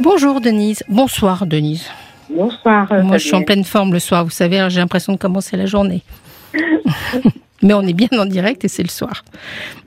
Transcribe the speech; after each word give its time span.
Bonjour 0.00 0.40
Denise. 0.40 0.82
Bonsoir 0.88 1.46
Denise. 1.46 1.88
Bonsoir. 2.30 2.88
Moi, 3.02 3.18
je 3.18 3.26
suis 3.26 3.34
en 3.34 3.42
pleine 3.42 3.64
forme 3.64 3.92
le 3.92 3.98
soir, 3.98 4.24
vous 4.24 4.30
savez, 4.30 4.66
j'ai 4.70 4.80
l'impression 4.80 5.12
de 5.12 5.18
commencer 5.18 5.56
la 5.56 5.66
journée. 5.66 6.02
Mais 7.62 7.74
on 7.74 7.82
est 7.82 7.92
bien 7.92 8.08
en 8.18 8.26
direct 8.26 8.64
et 8.64 8.68
c'est 8.68 8.82
le 8.82 8.88
soir. 8.88 9.22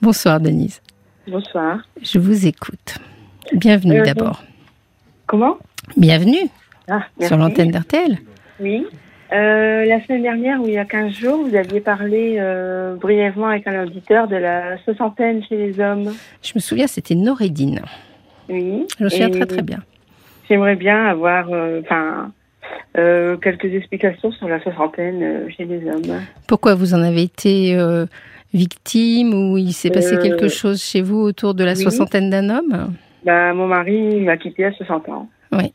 Bonsoir 0.02 0.40
Denise. 0.40 0.82
Bonsoir. 1.28 1.80
Je 2.02 2.20
vous 2.20 2.46
écoute. 2.46 3.00
Bienvenue 3.54 4.00
Euh, 4.00 4.04
d'abord. 4.06 4.44
Comment? 5.28 5.58
Bienvenue 5.98 6.50
ah, 6.88 7.02
sur 7.20 7.38
l'antenne 7.38 7.72
d'RTL. 7.72 8.18
Oui. 8.60 8.86
Euh, 9.34 9.86
la 9.86 10.04
semaine 10.06 10.22
dernière, 10.22 10.62
ou 10.62 10.68
il 10.68 10.74
y 10.74 10.78
a 10.78 10.86
15 10.86 11.12
jours, 11.12 11.48
vous 11.48 11.56
aviez 11.56 11.82
parlé 11.82 12.38
euh, 12.40 12.96
brièvement 12.96 13.48
avec 13.48 13.66
un 13.68 13.84
auditeur 13.84 14.28
de 14.28 14.36
la 14.36 14.78
soixantaine 14.84 15.44
chez 15.44 15.58
les 15.58 15.80
hommes. 15.80 16.14
Je 16.44 16.52
me 16.56 16.60
souviens, 16.60 16.88
c'était 16.88 17.16
Norédine. 17.16 17.82
Oui. 18.48 18.86
Je 19.00 19.04
me 19.04 19.10
souviens 19.10 19.28
Et 19.30 19.32
très 19.32 19.46
très 19.48 19.62
bien. 19.64 19.80
J'aimerais 20.50 20.76
bien 20.76 21.06
avoir 21.06 21.48
euh, 21.52 21.82
enfin, 21.84 22.32
euh, 22.98 23.38
quelques 23.38 23.74
explications 23.74 24.32
sur 24.32 24.48
la 24.48 24.62
soixantaine 24.62 25.22
euh, 25.24 25.50
chez 25.56 25.66
les 25.66 25.84
hommes. 25.90 26.22
Pourquoi 26.48 26.76
vous 26.76 26.94
en 26.94 27.02
avez 27.02 27.24
été 27.24 27.76
victime 28.54 29.34
ou 29.34 29.58
il 29.58 29.74
s'est 29.74 29.90
passé 29.92 30.18
quelque 30.20 30.48
chose 30.48 30.82
chez 30.82 31.02
vous 31.02 31.18
autour 31.20 31.54
de 31.56 31.64
la 31.64 31.74
oui. 31.74 31.82
soixantaine 31.82 32.30
d'un 32.30 32.50
homme? 32.50 32.94
Bah, 33.26 33.54
mon 33.54 33.68
mari 33.68 34.22
m'a 34.22 34.38
quitté 34.38 34.66
à 34.66 34.72
60 34.72 35.10
ans. 35.10 35.28
Oui. 35.52 35.74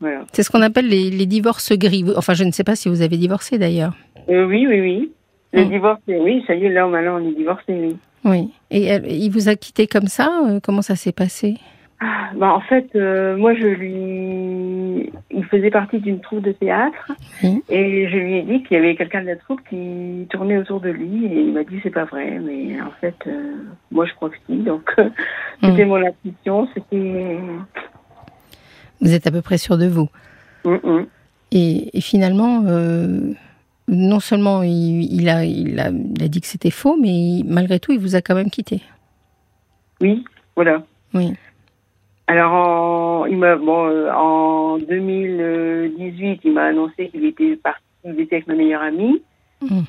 Voilà. 0.00 0.24
C'est 0.32 0.42
ce 0.42 0.50
qu'on 0.50 0.62
appelle 0.62 0.88
les, 0.88 1.10
les 1.10 1.26
divorces 1.26 1.72
gris. 1.72 2.04
Enfin, 2.16 2.34
je 2.34 2.44
ne 2.44 2.50
sais 2.52 2.64
pas 2.64 2.76
si 2.76 2.88
vous 2.88 3.02
avez 3.02 3.16
divorcé 3.16 3.58
d'ailleurs. 3.58 3.94
Euh, 4.28 4.46
oui, 4.46 4.66
oui, 4.68 4.80
oui. 4.80 5.12
Le 5.52 5.64
Mm. 5.66 5.68
divorce, 5.70 6.00
oui, 6.08 6.42
ça 6.46 6.54
y 6.54 6.64
est, 6.64 6.70
là, 6.70 6.86
maintenant, 6.86 7.20
on 7.20 7.28
est 7.28 7.34
divorcé, 7.34 7.64
oui. 7.68 7.96
Oui. 8.24 8.50
Et 8.70 8.84
elle- 8.84 9.06
il 9.10 9.28
vous 9.30 9.48
a 9.50 9.54
quitté 9.54 9.86
comme 9.86 10.06
ça 10.06 10.28
Comment 10.62 10.80
ça 10.80 10.96
s'est 10.96 11.12
passé? 11.12 11.56
Bah, 12.34 12.52
en 12.54 12.60
fait, 12.60 12.88
euh, 12.94 13.36
moi, 13.36 13.54
je 13.54 13.66
lui. 13.66 15.12
Il 15.30 15.44
faisait 15.44 15.70
partie 15.70 15.98
d'une 15.98 16.20
troupe 16.20 16.42
de 16.42 16.52
théâtre. 16.52 17.12
Et 17.68 18.08
je 18.08 18.16
lui 18.16 18.38
ai 18.38 18.42
dit 18.42 18.62
qu'il 18.62 18.76
y 18.76 18.80
avait 18.80 18.96
quelqu'un 18.96 19.22
de 19.22 19.26
la 19.26 19.36
troupe 19.36 19.60
qui 19.68 20.26
tournait 20.30 20.58
autour 20.58 20.80
de 20.80 20.90
lui. 20.90 21.26
Et 21.26 21.40
il 21.42 21.52
m'a 21.52 21.64
dit 21.64 21.78
c'est 21.82 21.90
pas 21.90 22.04
vrai. 22.04 22.38
Mais 22.40 22.80
en 22.80 22.90
fait, 23.00 23.16
euh, 23.26 23.54
moi, 23.90 24.06
je 24.06 24.14
crois 24.14 24.30
que 24.30 24.36
si. 24.46 24.56
Donc, 24.56 24.90
euh, 24.98 25.08
c'était 25.62 25.84
mon 25.84 26.04
intuition. 26.04 26.68
C'était. 26.74 27.38
Vous 29.00 29.12
êtes 29.12 29.26
à 29.26 29.30
peu 29.30 29.42
près 29.42 29.58
sûr 29.58 29.78
de 29.78 29.86
vous. 29.86 30.08
Mm, 30.64 30.76
mm. 30.82 31.06
Et, 31.52 31.98
et 31.98 32.00
finalement, 32.00 32.62
non 33.88 34.20
seulement 34.20 34.62
il, 34.62 35.12
il 35.12 35.28
a, 35.28 35.44
il, 35.44 35.78
a, 35.78 35.90
il 35.90 36.22
a 36.22 36.28
dit 36.28 36.40
que 36.40 36.46
c'était 36.46 36.70
faux, 36.70 36.96
mais 37.00 37.42
malgré 37.44 37.78
tout, 37.78 37.92
il 37.92 37.98
vous 37.98 38.14
a 38.16 38.22
quand 38.22 38.34
même 38.34 38.50
quitté. 38.50 38.80
Oui, 40.00 40.24
voilà. 40.56 40.82
Oui. 41.14 41.34
Alors, 42.28 42.52
en, 42.52 43.26
il 43.26 43.36
m'a, 43.36 43.56
bon, 43.56 43.86
euh, 43.86 44.10
en 44.12 44.78
2018, 44.78 46.40
il 46.44 46.52
m'a 46.52 46.64
annoncé 46.66 47.08
qu'il 47.08 47.24
était 47.24 47.56
parti, 47.56 47.82
il 48.04 48.18
était 48.20 48.36
avec 48.36 48.46
ma 48.46 48.54
meilleure 48.54 48.82
amie. 48.82 49.22
Mm. 49.60 49.80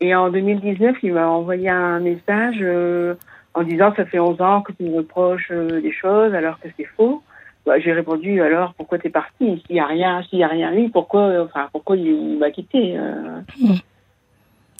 Et 0.00 0.14
en 0.14 0.30
2019, 0.30 0.96
il 1.02 1.12
m'a 1.12 1.26
envoyé 1.28 1.68
un 1.68 2.00
message 2.00 2.56
euh, 2.60 3.14
en 3.54 3.62
disant 3.64 3.92
ça 3.96 4.04
fait 4.06 4.18
11 4.18 4.40
ans 4.40 4.62
que 4.62 4.72
tu 4.72 4.84
me 4.84 4.96
reproches 4.96 5.48
euh, 5.50 5.80
des 5.80 5.92
choses 5.92 6.32
alors 6.34 6.58
que 6.60 6.68
c'est 6.76 6.84
faux. 6.96 7.22
Bah, 7.66 7.78
j'ai 7.80 7.92
répondu 7.92 8.40
alors 8.40 8.74
pourquoi 8.74 8.98
t'es 8.98 9.10
parti? 9.10 9.62
S'il 9.66 9.76
y 9.76 9.80
a 9.80 9.86
rien, 9.86 10.22
s'il 10.30 10.38
y 10.38 10.44
a 10.44 10.48
rien 10.48 10.72
eu, 10.72 10.88
pourquoi, 10.90 11.22
euh, 11.22 11.44
enfin 11.44 11.68
pourquoi 11.72 11.96
il, 11.96 12.06
il 12.06 12.38
m'a 12.38 12.50
quitté 12.50 12.96
euh? 12.96 13.40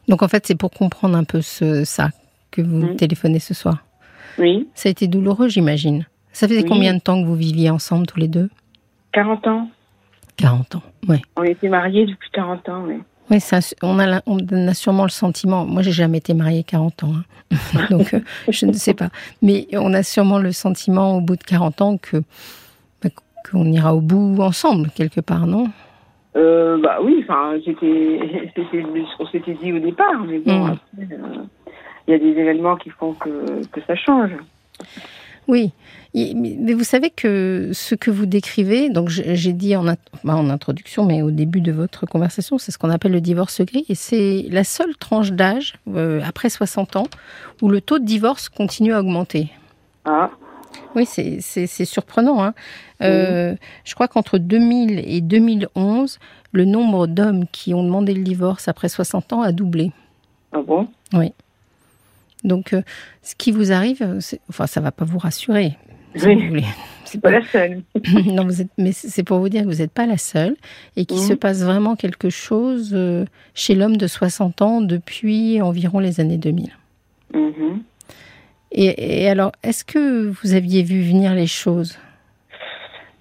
Donc 0.09 0.23
en 0.23 0.29
fait, 0.29 0.47
c'est 0.47 0.57
pour 0.59 0.71
comprendre 0.71 1.17
un 1.17 1.25
peu 1.25 1.43
ce, 1.43 1.85
ça 1.85 2.09
que 2.51 2.63
vous 2.63 2.87
Mm. 2.87 2.97
téléphonez 2.97 3.41
ce 3.41 3.53
soir. 3.55 3.85
Oui, 4.39 4.69
Ça 4.75 4.89
a 4.89 4.93
été 4.93 5.07
douloureux, 5.09 5.49
j'imagine. 5.49 6.07
Ça 6.39 6.47
faisait 6.47 6.63
Oui. 6.63 6.69
combien 6.69 6.95
de 6.95 7.01
temps 7.01 7.21
que 7.21 7.27
vous 7.27 7.35
viviez 7.35 7.69
ensemble 7.69 8.07
tous 8.07 8.21
les 8.21 8.29
deux? 8.29 8.49
40 9.11 9.45
ans. 9.49 9.69
40 10.37 10.77
ans, 10.77 10.83
oui. 11.09 11.17
On 11.37 11.43
était 11.43 11.69
mariés 11.69 12.07
depuis 12.07 12.31
40 12.31 12.69
ans. 12.69 12.85
Oui. 12.87 12.95
Oui, 13.29 13.41
ça, 13.41 13.59
on, 13.83 13.99
a, 13.99 14.23
on 14.25 14.39
sûrement 14.73 15.03
le 15.03 15.09
sentiment. 15.09 15.67
Moi, 15.67 15.83
j'ai 15.83 15.91
jamais 15.91 16.19
été 16.19 16.35
mariée 16.35 16.63
40 16.63 17.03
ans, 17.03 17.13
hein. 17.17 17.81
donc 17.91 18.15
euh, 18.15 18.21
je 18.49 18.67
ne 18.67 18.73
sais 18.73 18.95
pas. 18.95 19.09
Mais 19.43 19.67
on 19.73 19.93
a 19.95 20.05
sûrement 20.05 20.39
le 20.39 20.53
sentiment 20.53 21.17
au 21.17 21.21
bout 21.21 21.35
de 21.35 21.43
40 21.43 21.83
ans 21.83 21.97
que 21.99 22.19
bah, 23.03 23.11
qu'on 23.51 23.65
ira 23.65 23.93
au 23.97 24.01
bout 24.01 24.41
ensemble 24.41 24.91
quelque 24.95 25.21
part, 25.21 25.45
non? 25.49 25.67
Euh, 26.37 26.81
bah 26.81 26.99
oui, 27.03 27.25
enfin, 27.29 27.55
c'était, 27.65 28.21
qu'on 29.19 29.27
s'était 29.27 29.55
dit 29.55 29.73
au 29.73 29.81
départ, 29.81 30.23
mais 30.25 30.39
bon, 30.39 30.67
Mm. 30.67 30.71
après, 30.71 31.15
euh, 31.17 31.43
il 32.07 32.13
y 32.13 32.15
a 32.15 32.19
des 32.21 32.41
événements 32.41 32.77
qui 32.77 32.91
font 32.91 33.15
que, 33.15 33.67
que 33.73 33.81
ça 33.89 33.97
change. 33.97 34.31
Oui. 35.49 35.73
Mais 36.15 36.75
vous 36.75 36.85
savez 36.85 37.11
que 37.11 37.71
ce 37.73 37.95
que 37.95 38.11
vous 38.11 38.27
décrivez, 38.27 38.91
donc 38.91 39.09
j'ai 39.09 39.53
dit 39.53 39.75
en, 39.77 39.87
int- 39.87 39.97
en 40.27 40.51
introduction, 40.51 41.05
mais 41.07 41.23
au 41.23 41.31
début 41.31 41.61
de 41.61 41.73
votre 41.73 42.07
conversation, 42.07 42.59
c'est 42.59 42.71
ce 42.73 42.79
qu'on 42.79 42.91
appelle 42.91 43.13
le 43.13 43.21
divorce 43.21 43.61
gris, 43.63 43.87
et 43.89 43.95
c'est 43.95 44.45
la 44.51 44.65
seule 44.65 44.95
tranche 44.97 45.33
d'âge 45.33 45.75
euh, 45.95 46.21
après 46.25 46.51
60 46.51 46.97
ans 46.97 47.07
où 47.63 47.69
le 47.69 47.81
taux 47.81 47.99
de 47.99 48.05
divorce 48.05 48.49
continue 48.49 48.93
à 48.93 49.01
augmenter. 49.01 49.51
Ah, 50.05 50.31
Oui, 50.95 51.07
c'est 51.07 51.85
surprenant. 51.85 52.43
hein. 52.45 52.55
Euh, 53.03 53.55
Je 53.85 53.95
crois 53.95 54.09
qu'entre 54.09 54.39
2000 54.39 54.99
et 55.07 55.21
2011, 55.21 56.19
le 56.53 56.65
nombre 56.65 57.07
d'hommes 57.07 57.47
qui 57.53 57.73
ont 57.75 57.83
demandé 57.85 58.13
le 58.15 58.23
divorce 58.23 58.69
après 58.69 58.89
60 58.89 59.33
ans 59.33 59.43
a 59.43 59.53
doublé. 59.53 59.93
ah 60.53 60.61
bon? 60.67 60.89
Donc, 62.45 62.73
euh, 62.73 62.83
ce 63.23 63.35
qui 63.35 63.51
vous 63.53 63.73
arrive, 63.73 64.03
euh, 64.03 64.21
enfin, 64.49 64.67
ça 64.67 64.81
va 64.81 64.91
pas 64.93 65.05
vous 65.05 65.19
rassurer. 65.19 65.73
Si 66.15 66.27
Oui. 66.27 66.37
vous 66.43 66.49
voulez. 66.49 66.65
C'est 67.05 67.21
Pas 67.23 67.31
pas, 67.31 67.39
la 67.39 67.45
seule. 67.47 67.83
non, 68.27 68.45
vous 68.45 68.61
êtes, 68.61 68.69
mais 68.77 68.93
c'est 68.93 69.23
pour 69.25 69.39
vous 69.39 69.49
dire 69.49 69.63
que 69.63 69.69
vous 69.69 69.79
n'êtes 69.81 69.93
pas 69.93 70.05
la 70.05 70.19
seule 70.19 70.57
et 70.95 71.07
qu'il 71.07 71.17
Mhm. 71.17 71.23
se 71.23 71.33
passe 71.33 71.65
vraiment 71.65 71.97
quelque 71.97 72.29
chose 72.29 72.93
euh, 72.95 73.25
chez 73.55 73.75
l'homme 73.75 73.97
de 73.97 74.07
60 74.07 74.61
ans 74.61 74.81
depuis 74.83 75.63
environ 75.63 76.01
les 76.01 76.21
années 76.21 76.37
2000. 76.37 76.69
Mhm. 77.33 77.81
Et, 78.73 79.23
et 79.23 79.29
alors, 79.31 79.53
est-ce 79.63 79.85
que 79.87 80.29
vous 80.29 80.53
aviez 80.55 80.83
vu 80.83 81.01
venir 81.01 81.33
les 81.35 81.47
choses? 81.47 81.99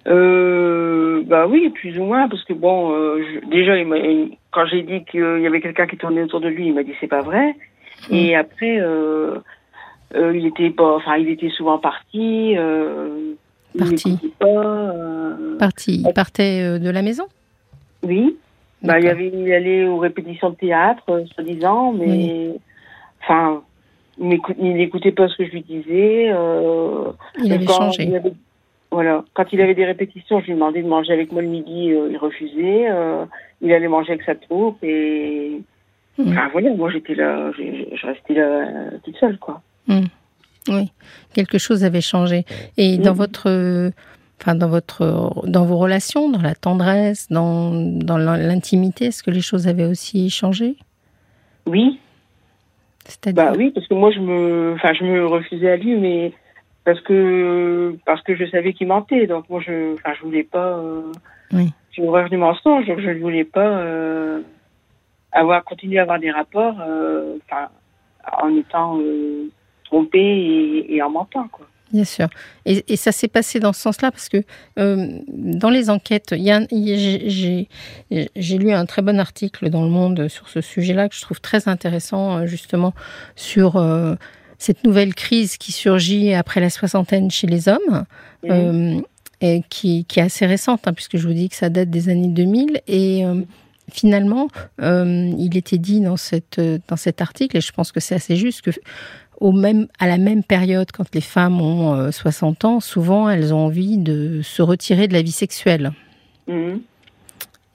Euh, 0.06 1.22
bah 1.26 1.46
oui, 1.46 1.70
plus 1.70 1.98
ou 1.98 2.04
moins, 2.04 2.28
parce 2.28 2.44
que 2.44 2.52
bon, 2.52 2.92
euh, 2.92 3.22
je- 3.22 3.48
déjà, 3.50 3.76
il 3.78 4.36
quand 4.52 4.66
j'ai 4.66 4.82
dit 4.82 5.04
qu'il 5.10 5.40
y 5.42 5.46
avait 5.46 5.60
quelqu'un 5.60 5.86
qui 5.86 5.96
tournait 5.96 6.22
autour 6.22 6.40
de 6.40 6.48
lui, 6.48 6.66
il 6.68 6.74
m'a 6.74 6.82
dit 6.82 6.92
c'est 7.00 7.06
pas 7.08 7.20
vrai. 7.22 7.54
Et 8.10 8.34
après, 8.36 8.78
euh, 8.80 9.38
euh, 10.14 10.36
il 10.36 10.46
était 10.46 10.70
pas, 10.70 10.96
enfin, 10.96 11.16
il 11.16 11.28
était 11.28 11.50
souvent 11.50 11.78
parti. 11.78 12.54
Euh, 12.56 13.34
Parti. 13.78 14.18
pas. 14.38 14.94
Parti, 15.58 16.02
Il 16.06 16.12
partait 16.14 16.78
de 16.78 16.90
la 16.90 17.02
maison? 17.02 17.24
Oui. 18.02 18.36
Bah, 18.82 18.98
il 18.98 19.04
y 19.04 19.06
D'accord. 19.08 19.18
avait, 19.20 19.32
il 19.34 19.52
allait 19.52 19.84
aux 19.86 19.98
répétitions 19.98 20.50
de 20.50 20.54
théâtre, 20.54 21.24
soi-disant, 21.34 21.92
mais 21.92 22.52
enfin, 23.22 23.62
il 24.18 24.74
n'écoutait 24.76 25.12
pas 25.12 25.28
ce 25.28 25.36
que 25.36 25.44
je 25.46 25.50
lui 25.50 25.62
disais. 25.62 26.26
Il 27.44 27.52
avait 27.52 27.64
quand 27.66 27.72
changé. 27.74 28.04
il 28.04 28.14
avait- 28.16 28.32
voilà, 28.90 29.24
quand 29.34 29.52
il 29.52 29.60
avait 29.60 29.74
des 29.74 29.84
répétitions, 29.84 30.40
je 30.40 30.46
lui 30.46 30.54
demandais 30.54 30.82
de 30.82 30.88
manger 30.88 31.12
avec 31.12 31.30
moi 31.32 31.42
le 31.42 31.48
midi, 31.48 31.86
il 31.88 32.16
refusait. 32.16 32.86
il 33.60 33.72
allait 33.72 33.88
manger 33.88 34.12
avec 34.12 34.22
sa 34.24 34.36
troupe 34.36 34.82
et, 34.82 35.60
Mhm. 36.18 36.28
enfin 36.32 36.48
voilà, 36.52 36.74
moi 36.74 36.90
j'étais 36.90 37.14
là, 37.14 37.50
je, 37.56 38.06
restais 38.06 38.34
là 38.34 38.42
euh, 38.42 38.90
toute 39.04 39.16
seule, 39.16 39.38
quoi. 39.38 39.62
Oui, 40.68 40.92
quelque 41.32 41.56
chose 41.58 41.84
avait 41.84 42.00
changé. 42.02 42.44
Et 42.76 42.98
dans 42.98 43.12
Mhm. 43.12 43.16
votre, 43.16 43.90
enfin 44.40 44.54
dans 44.54 44.68
votre, 44.68 45.44
dans 45.46 45.64
vos 45.64 45.78
relations, 45.78 46.28
dans 46.28 46.42
la 46.42 46.54
tendresse, 46.54 47.28
dans, 47.30 47.72
dans 47.72 48.18
l'intimité, 48.18 49.06
est-ce 49.06 49.22
que 49.22 49.30
les 49.30 49.40
choses 49.40 49.66
avaient 49.68 49.86
aussi 49.86 50.28
changé? 50.28 50.76
Oui, 51.66 51.98
C'est-à-dire? 53.06 53.42
Bah 53.44 53.52
oui, 53.56 53.70
parce 53.74 53.86
que 53.86 53.94
moi 53.94 54.10
je 54.10 54.18
me, 54.20 54.72
enfin 54.74 54.92
je 54.92 55.04
me 55.04 55.24
refusais 55.26 55.70
à 55.70 55.76
lui, 55.76 55.96
mais 55.96 56.32
parce 56.84 57.00
que 57.00 57.96
parce 58.04 58.22
que 58.22 58.34
je 58.36 58.44
savais 58.50 58.72
qu'il 58.74 58.88
mentait, 58.88 59.26
donc 59.26 59.48
moi 59.48 59.60
je, 59.64 59.94
enfin 59.94 60.12
je 60.18 60.22
voulais 60.24 60.44
pas. 60.44 60.76
euh, 60.78 61.12
Oui. 61.52 61.72
J'ai 61.92 62.02
horreur 62.06 62.28
du 62.28 62.36
mensonge, 62.36 62.86
donc 62.86 63.00
je 63.00 63.08
ne 63.10 63.18
voulais 63.20 63.44
pas 63.44 63.66
euh, 63.78 64.40
avoir 65.32 65.64
continué 65.64 65.98
à 65.98 66.02
avoir 66.02 66.18
des 66.18 66.30
rapports, 66.30 66.76
euh, 66.80 67.36
enfin 67.50 67.68
en 68.42 68.54
étant 68.56 68.98
euh, 69.00 69.50
trompée 69.84 70.18
et, 70.18 70.94
et 70.96 71.02
en 71.02 71.10
mentant, 71.10 71.48
quoi. 71.48 71.66
Bien 71.90 72.04
sûr. 72.04 72.28
Et, 72.66 72.84
et 72.92 72.96
ça 72.96 73.12
s'est 73.12 73.28
passé 73.28 73.60
dans 73.60 73.72
ce 73.72 73.80
sens-là 73.80 74.10
parce 74.10 74.28
que 74.28 74.42
euh, 74.78 75.06
dans 75.28 75.70
les 75.70 75.88
enquêtes, 75.88 76.34
j'ai- 76.36 77.68
lu 78.58 78.72
un 78.72 78.84
très 78.84 79.00
bon 79.00 79.18
article 79.18 79.70
dans 79.70 79.82
Le 79.84 79.88
Monde 79.88 80.28
sur 80.28 80.50
ce 80.50 80.60
sujet-là 80.60 81.08
que 81.08 81.14
je 81.14 81.22
trouve 81.22 81.40
très 81.40 81.66
intéressant, 81.66 82.44
justement, 82.44 82.92
sur 83.36 83.76
euh, 83.76 84.16
cette 84.58 84.84
nouvelle 84.84 85.14
crise 85.14 85.56
qui 85.56 85.72
surgit 85.72 86.34
après 86.34 86.60
la 86.60 86.68
soixantaine 86.68 87.30
chez 87.30 87.46
les 87.46 87.68
hommes. 87.70 88.04
Mhm. 88.44 88.50
euh, 88.50 89.00
et 89.40 89.62
qui, 89.70 90.04
qui 90.04 90.18
est 90.18 90.24
assez 90.24 90.44
récente, 90.46 90.86
hein, 90.88 90.92
puisque 90.92 91.16
je 91.16 91.26
vous 91.26 91.32
dis 91.32 91.48
que 91.48 91.54
ça 91.54 91.68
date 91.70 91.88
des 91.90 92.08
années 92.10 92.28
2000. 92.28 92.80
Et 92.88 93.24
finalement, 93.90 94.48
euh, 94.80 95.32
il 95.38 95.56
était 95.56 95.78
dit 95.78 96.00
dans, 96.00 96.16
cette, 96.16 96.60
dans 96.88 96.96
cet 96.96 97.20
article, 97.20 97.56
et 97.56 97.60
je 97.60 97.72
pense 97.72 97.92
que 97.92 98.00
c'est 98.00 98.14
assez 98.14 98.36
juste, 98.36 98.62
que 98.62 98.70
au 99.40 99.52
même, 99.52 99.86
à 99.98 100.08
la 100.08 100.18
même 100.18 100.42
période, 100.42 100.90
quand 100.92 101.14
les 101.14 101.20
femmes 101.20 101.60
ont 101.60 102.10
60 102.10 102.64
ans, 102.64 102.80
souvent 102.80 103.30
elles 103.30 103.54
ont 103.54 103.66
envie 103.66 103.96
de 103.96 104.40
se 104.42 104.62
retirer 104.62 105.06
de 105.06 105.12
la 105.12 105.22
vie 105.22 105.32
sexuelle. 105.32 105.92
Mhm. 106.48 106.80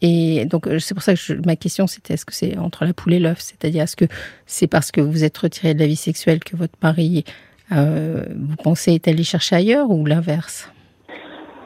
Et 0.01 0.43
donc, 0.43 0.67
c'est 0.79 0.93
pour 0.93 1.03
ça 1.03 1.13
que 1.13 1.45
ma 1.45 1.55
question, 1.55 1.87
c'était 1.87 2.15
est-ce 2.15 2.25
que 2.25 2.33
c'est 2.33 2.57
entre 2.57 2.83
la 2.83 2.93
poule 2.93 3.13
et 3.13 3.19
l'œuf? 3.19 3.39
C'est-à-dire, 3.39 3.83
est-ce 3.83 3.95
que 3.95 4.03
c'est 4.45 4.67
parce 4.67 4.91
que 4.91 4.99
vous 4.99 5.23
êtes 5.23 5.37
retiré 5.37 5.73
de 5.73 5.79
la 5.79 5.87
vie 5.87 5.95
sexuelle 5.95 6.43
que 6.43 6.57
votre 6.57 6.75
mari, 6.81 7.23
vous 7.69 8.55
pensez, 8.61 8.91
est 8.91 9.07
allé 9.07 9.23
chercher 9.23 9.55
ailleurs 9.55 9.89
ou 9.89 10.05
l'inverse? 10.05 10.67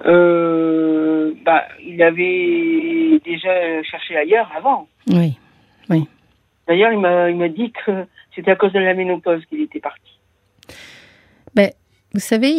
Euh, 0.06 1.34
bah, 1.46 1.64
il 1.86 2.02
avait 2.02 3.20
déjà 3.26 3.84
cherché 3.84 4.18
ailleurs 4.18 4.50
avant. 4.56 4.88
Oui, 5.10 5.38
oui. 5.90 6.08
D'ailleurs, 6.68 6.92
il 6.92 7.00
m'a, 7.00 7.50
dit 7.50 7.72
que 7.86 8.06
c'était 8.36 8.52
à 8.52 8.56
cause 8.56 8.74
de 8.74 8.80
la 8.80 8.94
ménopause 8.94 9.44
qu'il 9.46 9.62
était 9.62 9.80
parti. 9.80 10.20
Ben, 11.56 11.72
vous 12.14 12.20
savez, 12.20 12.54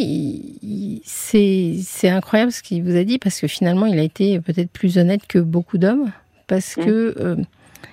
c'est, 1.04 1.74
c'est 1.82 2.08
incroyable 2.08 2.52
ce 2.52 2.62
qu'il 2.62 2.82
vous 2.82 2.96
a 2.96 3.04
dit 3.04 3.18
parce 3.18 3.40
que 3.40 3.46
finalement, 3.46 3.86
il 3.86 3.98
a 3.98 4.02
été 4.02 4.40
peut-être 4.40 4.70
plus 4.70 4.98
honnête 4.98 5.26
que 5.26 5.38
beaucoup 5.38 5.78
d'hommes 5.78 6.10
parce 6.46 6.76
mmh. 6.76 6.84
que 6.84 7.14
euh, 7.18 7.36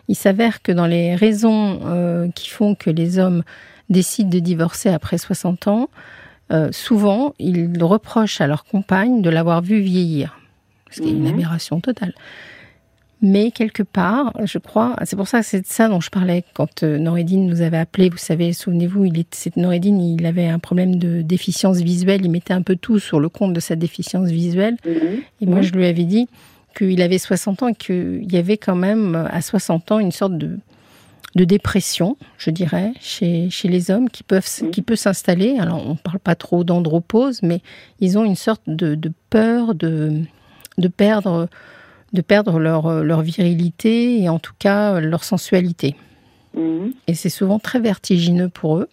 il 0.07 0.15
s'avère 0.15 0.61
que 0.61 0.71
dans 0.71 0.87
les 0.87 1.15
raisons 1.15 1.81
euh, 1.85 2.29
qui 2.33 2.49
font 2.49 2.75
que 2.75 2.89
les 2.89 3.19
hommes 3.19 3.43
décident 3.89 4.29
de 4.29 4.39
divorcer 4.39 4.89
après 4.89 5.17
60 5.17 5.67
ans, 5.67 5.89
euh, 6.51 6.69
souvent, 6.71 7.33
ils 7.39 7.81
reprochent 7.83 8.41
à 8.41 8.47
leur 8.47 8.65
compagne 8.65 9.21
de 9.21 9.29
l'avoir 9.29 9.61
vu 9.61 9.79
vieillir, 9.79 10.37
ce 10.91 11.01
qui 11.01 11.09
est 11.09 11.11
une 11.11 11.23
mhm. 11.23 11.33
aberration 11.33 11.79
totale. 11.79 12.13
Mais 13.21 13.49
quelque 13.49 13.81
part, 13.81 14.33
je 14.43 14.59
crois, 14.59 14.95
c'est 15.05 15.15
pour 15.15 15.27
ça 15.27 15.39
que 15.39 15.45
c'est 15.45 15.61
de 15.61 15.65
ça 15.65 15.87
dont 15.87 16.01
je 16.01 16.11
parlais 16.11 16.43
quand 16.53 16.83
euh, 16.83 16.99
Noredine 16.99 17.47
nous 17.47 17.61
avait 17.61 17.77
appelé. 17.77 18.09
Vous 18.09 18.17
savez, 18.17 18.53
souvenez-vous, 18.53 19.05
il 19.05 19.25
Noredine, 19.55 20.01
il 20.01 20.25
avait 20.25 20.47
un 20.47 20.59
problème 20.59 20.97
de 20.97 21.21
déficience 21.21 21.77
visuelle. 21.77 22.21
Il 22.23 22.29
mettait 22.29 22.53
un 22.53 22.61
peu 22.61 22.75
tout 22.75 22.99
sur 22.99 23.19
le 23.19 23.29
compte 23.29 23.53
de 23.53 23.59
sa 23.59 23.75
déficience 23.75 24.29
visuelle. 24.29 24.77
Mhm. 24.85 25.21
Et 25.41 25.45
moi, 25.47 25.57
mhm. 25.57 25.63
je 25.63 25.71
lui 25.71 25.85
avais 25.85 26.03
dit 26.03 26.27
qu'il 26.77 27.01
avait 27.01 27.17
60 27.17 27.63
ans 27.63 27.67
et 27.69 27.73
qu'il 27.73 28.31
y 28.31 28.37
avait 28.37 28.57
quand 28.57 28.75
même 28.75 29.15
à 29.31 29.41
60 29.41 29.93
ans 29.93 29.99
une 29.99 30.11
sorte 30.11 30.37
de, 30.37 30.59
de 31.35 31.43
dépression, 31.43 32.17
je 32.37 32.49
dirais, 32.49 32.93
chez, 33.01 33.49
chez 33.49 33.67
les 33.67 33.91
hommes 33.91 34.09
qui 34.09 34.23
peuvent 34.23 34.47
qui 34.71 34.81
peut 34.81 34.95
s'installer. 34.95 35.57
Alors 35.59 35.85
on 35.85 35.91
ne 35.91 35.97
parle 35.97 36.19
pas 36.19 36.35
trop 36.35 36.63
d'andropause, 36.63 37.41
mais 37.43 37.61
ils 37.99 38.17
ont 38.17 38.23
une 38.23 38.35
sorte 38.35 38.61
de, 38.67 38.97
peur 39.29 39.75
de, 39.75 40.21
de 40.77 40.87
perdre 40.87 41.49
de 42.13 42.21
perdre 42.21 42.59
leur, 42.59 43.03
leur 43.03 43.21
virilité 43.21 44.21
et 44.21 44.29
en 44.29 44.39
tout 44.39 44.53
cas 44.57 45.01
leur 45.01 45.25
sensualité. 45.25 45.95
Mhm. 46.55 46.93
Et 47.07 47.13
c'est 47.13 47.29
souvent 47.29 47.59
très 47.59 47.79
vertigineux 47.79 48.49
pour 48.49 48.77
eux. 48.77 48.89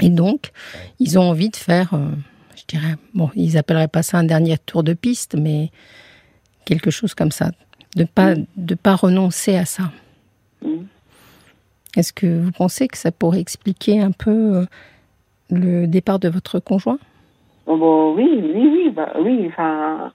Et 0.00 0.10
donc, 0.10 0.52
ils 1.00 1.18
ont 1.18 1.22
envie 1.22 1.50
de 1.50 1.56
faire, 1.56 1.94
euh, 1.94 2.08
je 2.56 2.62
dirais, 2.68 2.94
bon, 3.14 3.30
ils 3.34 3.58
appelleraient 3.58 3.88
pas 3.88 4.04
ça 4.04 4.18
un 4.18 4.24
dernier 4.24 4.56
tour 4.58 4.84
de 4.84 4.92
piste, 4.92 5.34
mais 5.36 5.70
quelque 6.64 6.90
chose 6.90 7.14
comme 7.14 7.32
ça, 7.32 7.50
de 7.96 8.04
pas 8.04 8.34
de 8.56 8.74
pas 8.76 8.94
renoncer 8.94 9.56
à 9.56 9.64
ça. 9.64 9.90
Mhm. 10.64 10.86
Est-ce 11.96 12.12
que 12.12 12.26
vous 12.26 12.52
pensez 12.52 12.88
que 12.88 12.98
ça 12.98 13.10
pourrait 13.10 13.40
expliquer 13.40 14.00
un 14.00 14.12
peu 14.12 14.56
euh, 14.56 14.64
le 15.50 15.86
départ 15.86 16.18
de 16.18 16.28
votre 16.28 16.58
conjoint? 16.60 16.98
Oh, 17.66 17.76
bon, 17.76 18.14
Oui, 18.14 18.28
oui, 18.54 18.70
oui, 18.72 18.90
bah, 18.90 19.12
oui, 19.20 19.46
enfin, 19.48 20.12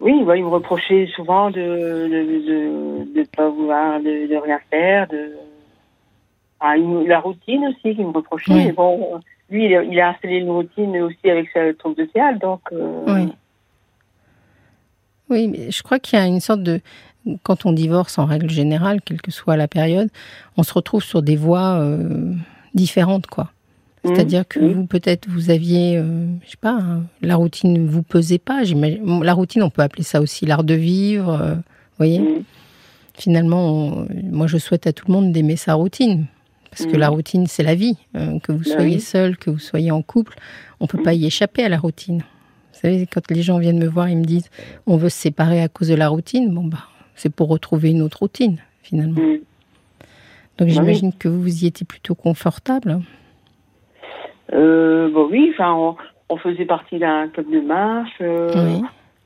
oui, 0.00 0.22
bah, 0.24 0.36
il 0.36 0.44
me 0.44 0.48
reprochait 0.48 1.08
souvent 1.14 1.50
de 1.50 1.60
ne 1.60 3.24
pas 3.24 3.48
vouloir, 3.48 4.00
de, 4.00 4.36
rien 4.36 4.58
faire, 4.70 5.08
de 5.08 5.34
la 6.60 7.20
routine 7.20 7.66
aussi 7.66 7.94
qu'il 7.96 8.06
me 8.06 8.12
reprochait. 8.12 8.72
Bon, 8.72 9.20
lui, 9.50 9.66
il 9.66 10.00
a, 10.00 10.10
installé 10.10 10.36
une 10.36 10.50
routine 10.50 10.96
aussi 10.98 11.30
avec 11.30 11.48
sa 11.52 11.72
troupe 11.74 11.96
de 11.96 12.04
théâtre, 12.04 12.38
donc. 12.38 12.60
Euh, 12.72 13.04
oui. 13.06 13.32
Oui, 15.30 15.48
mais 15.48 15.70
je 15.70 15.82
crois 15.82 15.98
qu'il 15.98 16.18
y 16.18 16.22
a 16.22 16.26
une 16.26 16.40
sorte 16.40 16.62
de 16.62 16.80
quand 17.42 17.66
on 17.66 17.72
divorce 17.72 18.18
en 18.18 18.26
règle 18.26 18.50
générale, 18.50 19.00
quelle 19.04 19.20
que 19.20 19.30
soit 19.30 19.56
la 19.56 19.68
période, 19.68 20.08
on 20.56 20.62
se 20.62 20.72
retrouve 20.72 21.02
sur 21.02 21.22
des 21.22 21.36
voies 21.36 21.78
euh, 21.80 22.32
différentes, 22.74 23.26
quoi. 23.26 23.50
Mmh. 24.04 24.14
C'est-à-dire 24.14 24.46
que 24.46 24.60
vous, 24.60 24.86
peut-être, 24.86 25.28
vous 25.28 25.50
aviez, 25.50 25.96
euh, 25.96 26.26
je 26.44 26.50
sais 26.50 26.56
pas, 26.60 26.78
hein, 26.80 27.02
la 27.20 27.36
routine 27.36 27.72
ne 27.72 27.88
vous 27.88 28.02
pesait 28.02 28.38
pas. 28.38 28.62
La 29.22 29.34
routine, 29.34 29.62
on 29.62 29.70
peut 29.70 29.82
appeler 29.82 30.04
ça 30.04 30.20
aussi 30.20 30.46
l'art 30.46 30.64
de 30.64 30.74
vivre. 30.74 31.30
Euh, 31.30 31.54
vous 31.54 31.98
voyez 31.98 32.20
mmh. 32.20 32.44
Finalement, 33.14 34.04
moi, 34.30 34.46
je 34.46 34.58
souhaite 34.58 34.86
à 34.86 34.92
tout 34.92 35.06
le 35.08 35.12
monde 35.12 35.32
d'aimer 35.32 35.56
sa 35.56 35.74
routine. 35.74 36.26
Parce 36.70 36.86
que 36.86 36.96
mmh. 36.96 37.00
la 37.00 37.08
routine, 37.08 37.46
c'est 37.48 37.64
la 37.64 37.74
vie. 37.74 37.96
que 38.14 38.52
vous 38.52 38.62
bah 38.64 38.76
soyez 38.76 39.00
seul, 39.00 39.36
que 39.36 39.50
vous 39.50 39.58
soyez 39.58 39.90
en 39.90 40.02
couple, 40.02 40.36
on 40.78 40.84
ne 40.84 40.88
peut 40.88 41.02
pas 41.02 41.14
y 41.14 41.26
échapper 41.26 41.64
à 41.64 41.68
la 41.68 41.78
routine. 41.78 42.18
Vous 42.18 42.78
savez, 42.82 43.08
quand 43.12 43.28
les 43.32 43.42
gens 43.42 43.58
viennent 43.58 43.80
me 43.80 43.88
voir, 43.88 44.08
ils 44.08 44.18
me 44.18 44.24
disent 44.24 44.50
on 44.86 44.96
veut 44.96 45.08
se 45.08 45.18
séparer 45.18 45.60
à 45.60 45.68
cause 45.68 45.88
de 45.88 45.96
la 45.96 46.06
routine. 46.06 46.54
Bon, 46.54 46.62
bah, 46.62 46.84
c'est 47.18 47.34
pour 47.34 47.48
retrouver 47.48 47.90
une 47.90 48.02
autre 48.02 48.20
routine, 48.20 48.58
finalement. 48.82 49.20
Mm. 49.20 49.38
Donc 50.58 50.68
bah 50.68 50.74
j'imagine 50.74 51.12
que 51.12 51.28
vous, 51.28 51.64
y 51.64 51.66
étiez 51.66 51.86
plutôt 51.86 52.14
confortable. 52.14 53.00
Euh, 54.52 55.10
bon, 55.10 55.28
oui, 55.30 55.52
enfin, 55.54 55.96
on, 56.28 56.36
faisait 56.36 56.64
partie 56.64 56.98
d'un 56.98 57.28
club 57.28 57.50
de 57.50 57.60
marche. 57.60 58.16
Euh, 58.20 58.80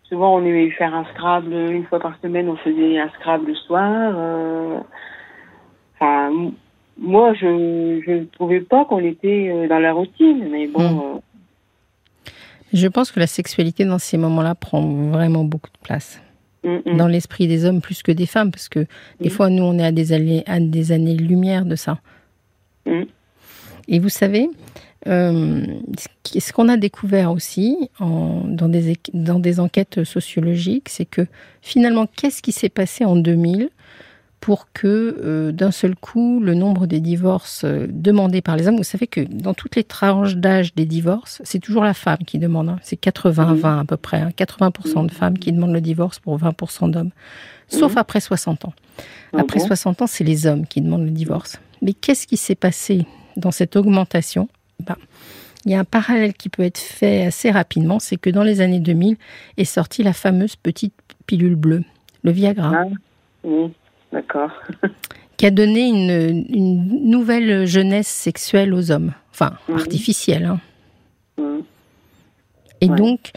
souvent, 0.08 0.34
on 0.36 0.44
aimait 0.44 0.70
faire 0.70 0.94
un 0.94 1.04
Scrabble 1.14 1.52
une 1.52 1.84
fois 1.84 2.00
par 2.00 2.14
semaine. 2.22 2.48
On 2.48 2.56
faisait 2.56 2.98
un 2.98 3.08
Scrabble 3.10 3.48
le 3.48 3.54
soir. 3.54 4.12
Euh, 4.14 4.78
enfin, 5.94 6.30
moi, 6.98 7.34
je 7.34 7.46
ne 7.46 8.24
trouvais 8.24 8.60
pas 8.60 8.84
qu'on 8.84 9.00
était 9.00 9.68
dans 9.68 9.78
la 9.78 9.92
routine, 9.92 10.48
mais 10.50 10.66
bon. 10.66 10.82
Mm. 10.82 11.20
Je 12.74 12.88
pense 12.88 13.12
que 13.12 13.20
la 13.20 13.26
sexualité 13.26 13.84
dans 13.84 13.98
ces 13.98 14.16
moments-là 14.16 14.54
prend 14.54 14.80
vraiment 14.80 15.44
beaucoup 15.44 15.70
de 15.70 15.78
place. 15.84 16.22
Mm, 16.64 16.78
mm. 16.86 16.96
dans 16.96 17.08
l'esprit 17.08 17.48
des 17.48 17.64
hommes 17.64 17.80
plus 17.80 18.02
que 18.02 18.12
des 18.12 18.26
femmes, 18.26 18.50
parce 18.50 18.68
que 18.68 18.86
des 19.20 19.28
mm. 19.28 19.32
fois, 19.32 19.50
nous, 19.50 19.62
on 19.64 19.78
est 19.78 19.84
à 19.84 19.92
des 19.92 20.12
années, 20.12 20.44
à 20.46 20.60
des 20.60 20.92
années-lumière 20.92 21.64
de 21.64 21.76
ça. 21.76 22.00
Et 23.88 23.98
vous 23.98 24.08
savez, 24.08 24.48
euh, 25.08 25.64
ce 26.24 26.52
qu'on 26.52 26.68
a 26.68 26.76
découvert 26.76 27.32
aussi 27.32 27.90
en, 27.98 28.42
dans, 28.44 28.68
des, 28.68 28.96
dans 29.12 29.38
des 29.38 29.60
enquêtes 29.60 30.04
sociologiques, 30.04 30.88
c'est 30.88 31.04
que 31.04 31.26
finalement, 31.60 32.06
qu'est-ce 32.06 32.42
qui 32.42 32.52
s'est 32.52 32.68
passé 32.68 33.04
en 33.04 33.16
2000 33.16 33.70
pour 34.42 34.72
que 34.72 35.20
euh, 35.22 35.52
d'un 35.52 35.70
seul 35.70 35.94
coup, 35.94 36.40
le 36.40 36.54
nombre 36.54 36.88
des 36.88 36.98
divorces 36.98 37.62
euh, 37.64 37.86
demandés 37.88 38.42
par 38.42 38.56
les 38.56 38.66
hommes, 38.66 38.76
vous 38.76 38.82
savez 38.82 39.06
que 39.06 39.20
dans 39.20 39.54
toutes 39.54 39.76
les 39.76 39.84
tranches 39.84 40.34
d'âge 40.34 40.74
des 40.74 40.84
divorces, 40.84 41.40
c'est 41.44 41.60
toujours 41.60 41.84
la 41.84 41.94
femme 41.94 42.18
qui 42.26 42.40
demande. 42.40 42.68
Hein. 42.68 42.80
C'est 42.82 43.00
80-20 43.00 43.78
à 43.78 43.84
peu 43.84 43.96
près. 43.96 44.24
80% 44.36 44.98
hein. 44.98 45.04
de 45.04 45.12
femmes 45.12 45.38
qui 45.38 45.52
demandent 45.52 45.72
le 45.72 45.80
divorce 45.80 46.18
pour 46.18 46.36
20% 46.40 46.90
d'hommes. 46.90 47.12
Sauf 47.68 47.96
après 47.96 48.18
60 48.18 48.64
ans. 48.64 48.74
Ah 49.32 49.38
après 49.38 49.60
60 49.60 50.02
ans, 50.02 50.06
c'est 50.08 50.24
les 50.24 50.44
hommes 50.46 50.66
qui 50.66 50.80
demandent 50.80 51.04
le 51.04 51.12
divorce. 51.12 51.60
Mais 51.80 51.92
qu'est-ce 51.92 52.26
qui 52.26 52.36
s'est 52.36 52.56
passé 52.56 53.06
dans 53.36 53.52
cette 53.52 53.76
augmentation? 53.76 54.48
Ben, 54.80 54.96
il 55.64 55.70
y 55.70 55.76
a 55.76 55.78
un 55.78 55.84
parallèle 55.84 56.34
qui 56.34 56.48
peut 56.48 56.64
être 56.64 56.78
fait 56.78 57.26
assez 57.26 57.52
rapidement, 57.52 58.00
c'est 58.00 58.16
que 58.16 58.28
dans 58.28 58.42
les 58.42 58.60
années 58.60 58.80
2000 58.80 59.16
est 59.56 59.64
sortie 59.64 60.02
la 60.02 60.12
fameuse 60.12 60.56
petite 60.56 60.94
pilule 61.26 61.54
bleue, 61.54 61.84
le 62.24 62.32
Viagra. 62.32 62.72
Ah, 62.74 62.88
oui. 63.44 63.72
D'accord. 64.12 64.50
qui 65.36 65.46
a 65.46 65.50
donné 65.50 65.88
une, 65.88 67.10
nouvelle 67.10 67.66
jeunesse 67.66 68.08
sexuelle 68.08 68.74
aux 68.74 68.90
hommes. 68.90 69.12
Enfin, 69.32 69.54
mhm. 69.68 69.76
artificielle. 69.76 70.44
Hein. 70.44 70.60
Mhm. 71.38 71.62
Et 72.80 72.88
donc, 72.88 73.32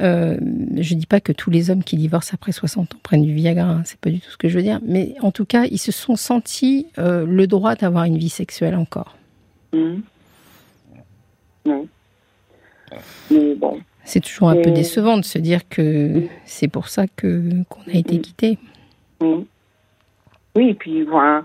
euh, 0.00 0.36
je 0.76 0.94
ne 0.94 1.00
dis 1.00 1.06
pas 1.06 1.20
que 1.20 1.32
tous 1.32 1.50
les 1.50 1.70
hommes 1.70 1.82
qui 1.82 1.96
divorcent 1.96 2.34
après 2.34 2.52
60 2.52 2.94
ans 2.94 2.98
prennent 3.02 3.24
du 3.24 3.34
Viagra, 3.34 3.64
hein, 3.64 3.82
c'est 3.84 3.98
pas 3.98 4.10
du 4.10 4.20
tout 4.20 4.30
ce 4.30 4.36
que 4.36 4.48
je 4.48 4.56
veux 4.56 4.62
dire, 4.62 4.80
mais 4.84 5.14
en 5.20 5.32
tout 5.32 5.44
cas, 5.44 5.64
ils 5.64 5.78
se 5.78 5.90
sont 5.92 6.16
sentis 6.16 6.86
euh, 6.98 7.26
le 7.26 7.46
droit 7.46 7.74
d'avoir 7.74 8.04
une 8.04 8.18
vie 8.18 8.28
sexuelle 8.28 8.76
encore. 8.76 9.16
Mhm. 9.72 10.02
Mais 13.30 13.54
bon. 13.54 13.80
C'est 14.04 14.20
toujours 14.20 14.48
un 14.48 14.56
peu 14.56 14.70
décevant 14.70 15.18
de 15.18 15.24
se 15.24 15.38
dire 15.38 15.68
que 15.68 16.22
c'est 16.46 16.68
pour 16.68 16.88
ça 16.88 17.06
que 17.08 17.62
qu'on 17.68 17.82
a 17.92 17.94
été 17.94 18.20
quitté. 18.20 18.58
Oui, 20.58 20.70
et 20.70 20.74
puis 20.74 21.04
voilà. 21.04 21.44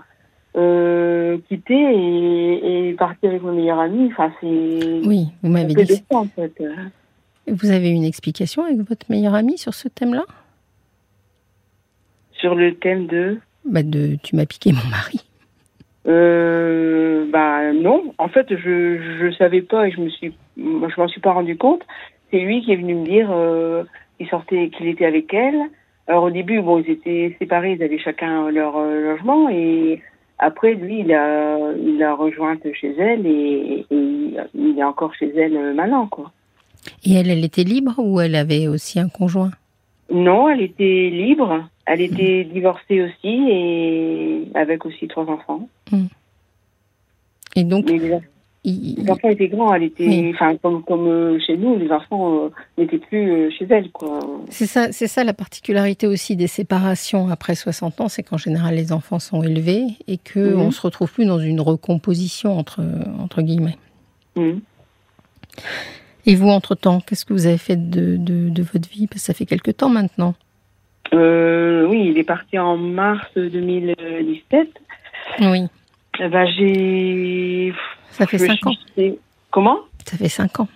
Euh, 0.56 1.38
quitter 1.48 2.88
et, 2.88 2.92
partir 2.94 3.30
avec 3.30 3.42
mon 3.42 3.52
meilleur 3.52 3.78
ami, 3.78 4.08
enfin 4.10 4.32
c'est. 4.40 5.06
Oui, 5.06 5.28
vous 5.40 5.50
m'avez 5.50 5.72
dit. 5.72 6.04
en 6.10 6.24
fait. 6.24 6.52
Vous 7.46 7.70
avez 7.70 7.90
une 7.90 8.02
explication 8.02 8.64
avec 8.64 8.78
votre 8.78 9.06
meilleur 9.08 9.34
ami 9.34 9.56
sur 9.56 9.72
ce 9.72 9.86
thème-là? 9.86 10.24
Sur 12.32 12.56
le 12.56 12.74
thème 12.74 13.06
de? 13.06 13.38
Bah 13.64 13.84
de 13.84 14.16
tu 14.20 14.34
m'as 14.34 14.46
piqué 14.46 14.72
mon 14.72 14.88
mari. 14.90 15.20
Euh, 16.06 17.24
bah 17.32 17.72
non, 17.72 18.12
en 18.18 18.28
fait 18.28 18.46
je 18.50 18.98
je 19.18 19.34
savais 19.38 19.62
pas 19.62 19.88
et 19.88 19.90
je 19.90 20.02
me 20.02 20.10
suis 20.10 20.34
je 20.58 21.00
m'en 21.00 21.08
suis 21.08 21.22
pas 21.22 21.32
rendu 21.32 21.56
compte. 21.56 21.80
C'est 22.30 22.40
lui 22.40 22.60
qui 22.60 22.72
est 22.72 22.76
venu 22.76 22.94
me 22.94 23.06
dire 23.06 23.28
euh, 23.30 23.84
qu'il 24.18 24.28
sortait 24.28 24.68
qu'il 24.68 24.86
était 24.88 25.06
avec 25.06 25.32
elle 25.32 25.70
alors 26.06 26.24
au 26.24 26.30
début, 26.30 26.60
bon, 26.60 26.78
ils 26.78 26.90
étaient 26.90 27.36
séparés, 27.38 27.72
ils 27.72 27.82
avaient 27.82 27.98
chacun 27.98 28.50
leur 28.50 28.76
euh, 28.76 29.12
logement 29.12 29.48
et 29.48 30.02
après, 30.38 30.74
lui, 30.74 31.00
il 31.00 31.12
a, 31.12 31.72
il 31.72 32.02
a 32.02 32.14
rejointe 32.14 32.66
chez 32.74 32.94
elle 32.98 33.24
et, 33.26 33.86
et 33.90 34.36
il 34.54 34.78
est 34.78 34.84
encore 34.84 35.14
chez 35.14 35.32
elle 35.36 35.74
maintenant, 35.74 36.06
quoi. 36.06 36.32
Et 37.04 37.14
elle, 37.14 37.30
elle 37.30 37.44
était 37.44 37.62
libre 37.62 37.94
ou 37.98 38.20
elle 38.20 38.34
avait 38.34 38.66
aussi 38.66 38.98
un 38.98 39.08
conjoint? 39.08 39.52
Non, 40.10 40.48
elle 40.48 40.60
était 40.60 41.08
libre. 41.10 41.64
Elle 41.86 42.00
était 42.00 42.44
divorcée 42.44 43.02
aussi 43.02 43.48
et 43.50 44.48
avec 44.54 44.84
aussi 44.86 45.06
trois 45.06 45.24
enfants. 45.24 45.68
Hmm. 45.92 46.06
Et 47.56 47.64
donc, 47.64 47.88
Mais 47.88 48.20
il- 48.64 49.10
enfants 49.10 49.28
étaient 49.28 49.48
grands. 49.48 49.74
Elle 49.74 49.84
était, 49.84 50.06
Oui. 50.06 50.30
enfin, 50.34 50.56
comme, 50.56 50.82
comme 50.84 51.06
euh, 51.06 51.38
chez 51.46 51.56
nous, 51.56 51.76
les 51.78 51.90
enfants 51.90 52.44
euh, 52.44 52.48
n'étaient 52.78 52.98
plus 52.98 53.30
euh, 53.30 53.50
chez 53.50 53.66
elle, 53.70 53.90
quoi. 53.90 54.20
c'est 54.50 54.66
ça, 54.66 54.90
c'est 54.92 55.06
ça 55.06 55.22
la 55.24 55.34
particularité 55.34 56.06
aussi 56.06 56.34
des 56.36 56.46
séparations 56.46 57.28
après 57.28 57.54
60 57.54 58.00
ans, 58.00 58.08
c'est 58.08 58.22
qu'en 58.22 58.38
général 58.38 58.74
les 58.74 58.92
enfants 58.92 59.18
sont 59.18 59.42
élevés 59.42 59.84
et 60.08 60.16
que 60.18 60.54
Mhm. 60.54 60.60
on 60.60 60.70
se 60.70 60.80
retrouve 60.80 61.12
plus 61.12 61.26
dans 61.26 61.38
une 61.38 61.60
recomposition 61.60 62.56
entre 62.58 62.80
entre 63.20 63.42
guillemets. 63.42 63.76
Mhm. 64.36 64.60
Et 66.26 66.34
vous, 66.36 66.48
entre-temps, 66.48 67.00
qu'est-ce 67.00 67.24
que 67.26 67.34
vous 67.34 67.46
avez 67.46 67.58
fait 67.58 67.76
de, 67.90 68.16
de, 68.16 68.48
de 68.48 68.62
votre 68.62 68.88
vie? 68.88 69.06
Parce 69.06 69.20
que 69.20 69.26
ça 69.26 69.34
fait 69.34 69.44
quelque 69.44 69.70
temps 69.70 69.90
maintenant. 69.90 70.34
Euh, 71.12 71.86
oui, 71.86 72.08
il 72.10 72.18
est 72.18 72.24
parti 72.24 72.58
en 72.58 72.78
mars 72.78 73.26
2017. 73.36 74.68
Oui, 75.40 75.66
Eh 76.20 76.28
ben, 76.28 76.46
j'ai. 76.56 77.72
ça 78.10 78.26
fait 78.26 78.38
je 78.38 78.46
5 78.46 78.66
ans. 78.66 78.74
Comment? 79.50 79.80
Ça 80.04 80.16
fait 80.16 80.28
5 80.28 80.60
ans, 80.60 80.68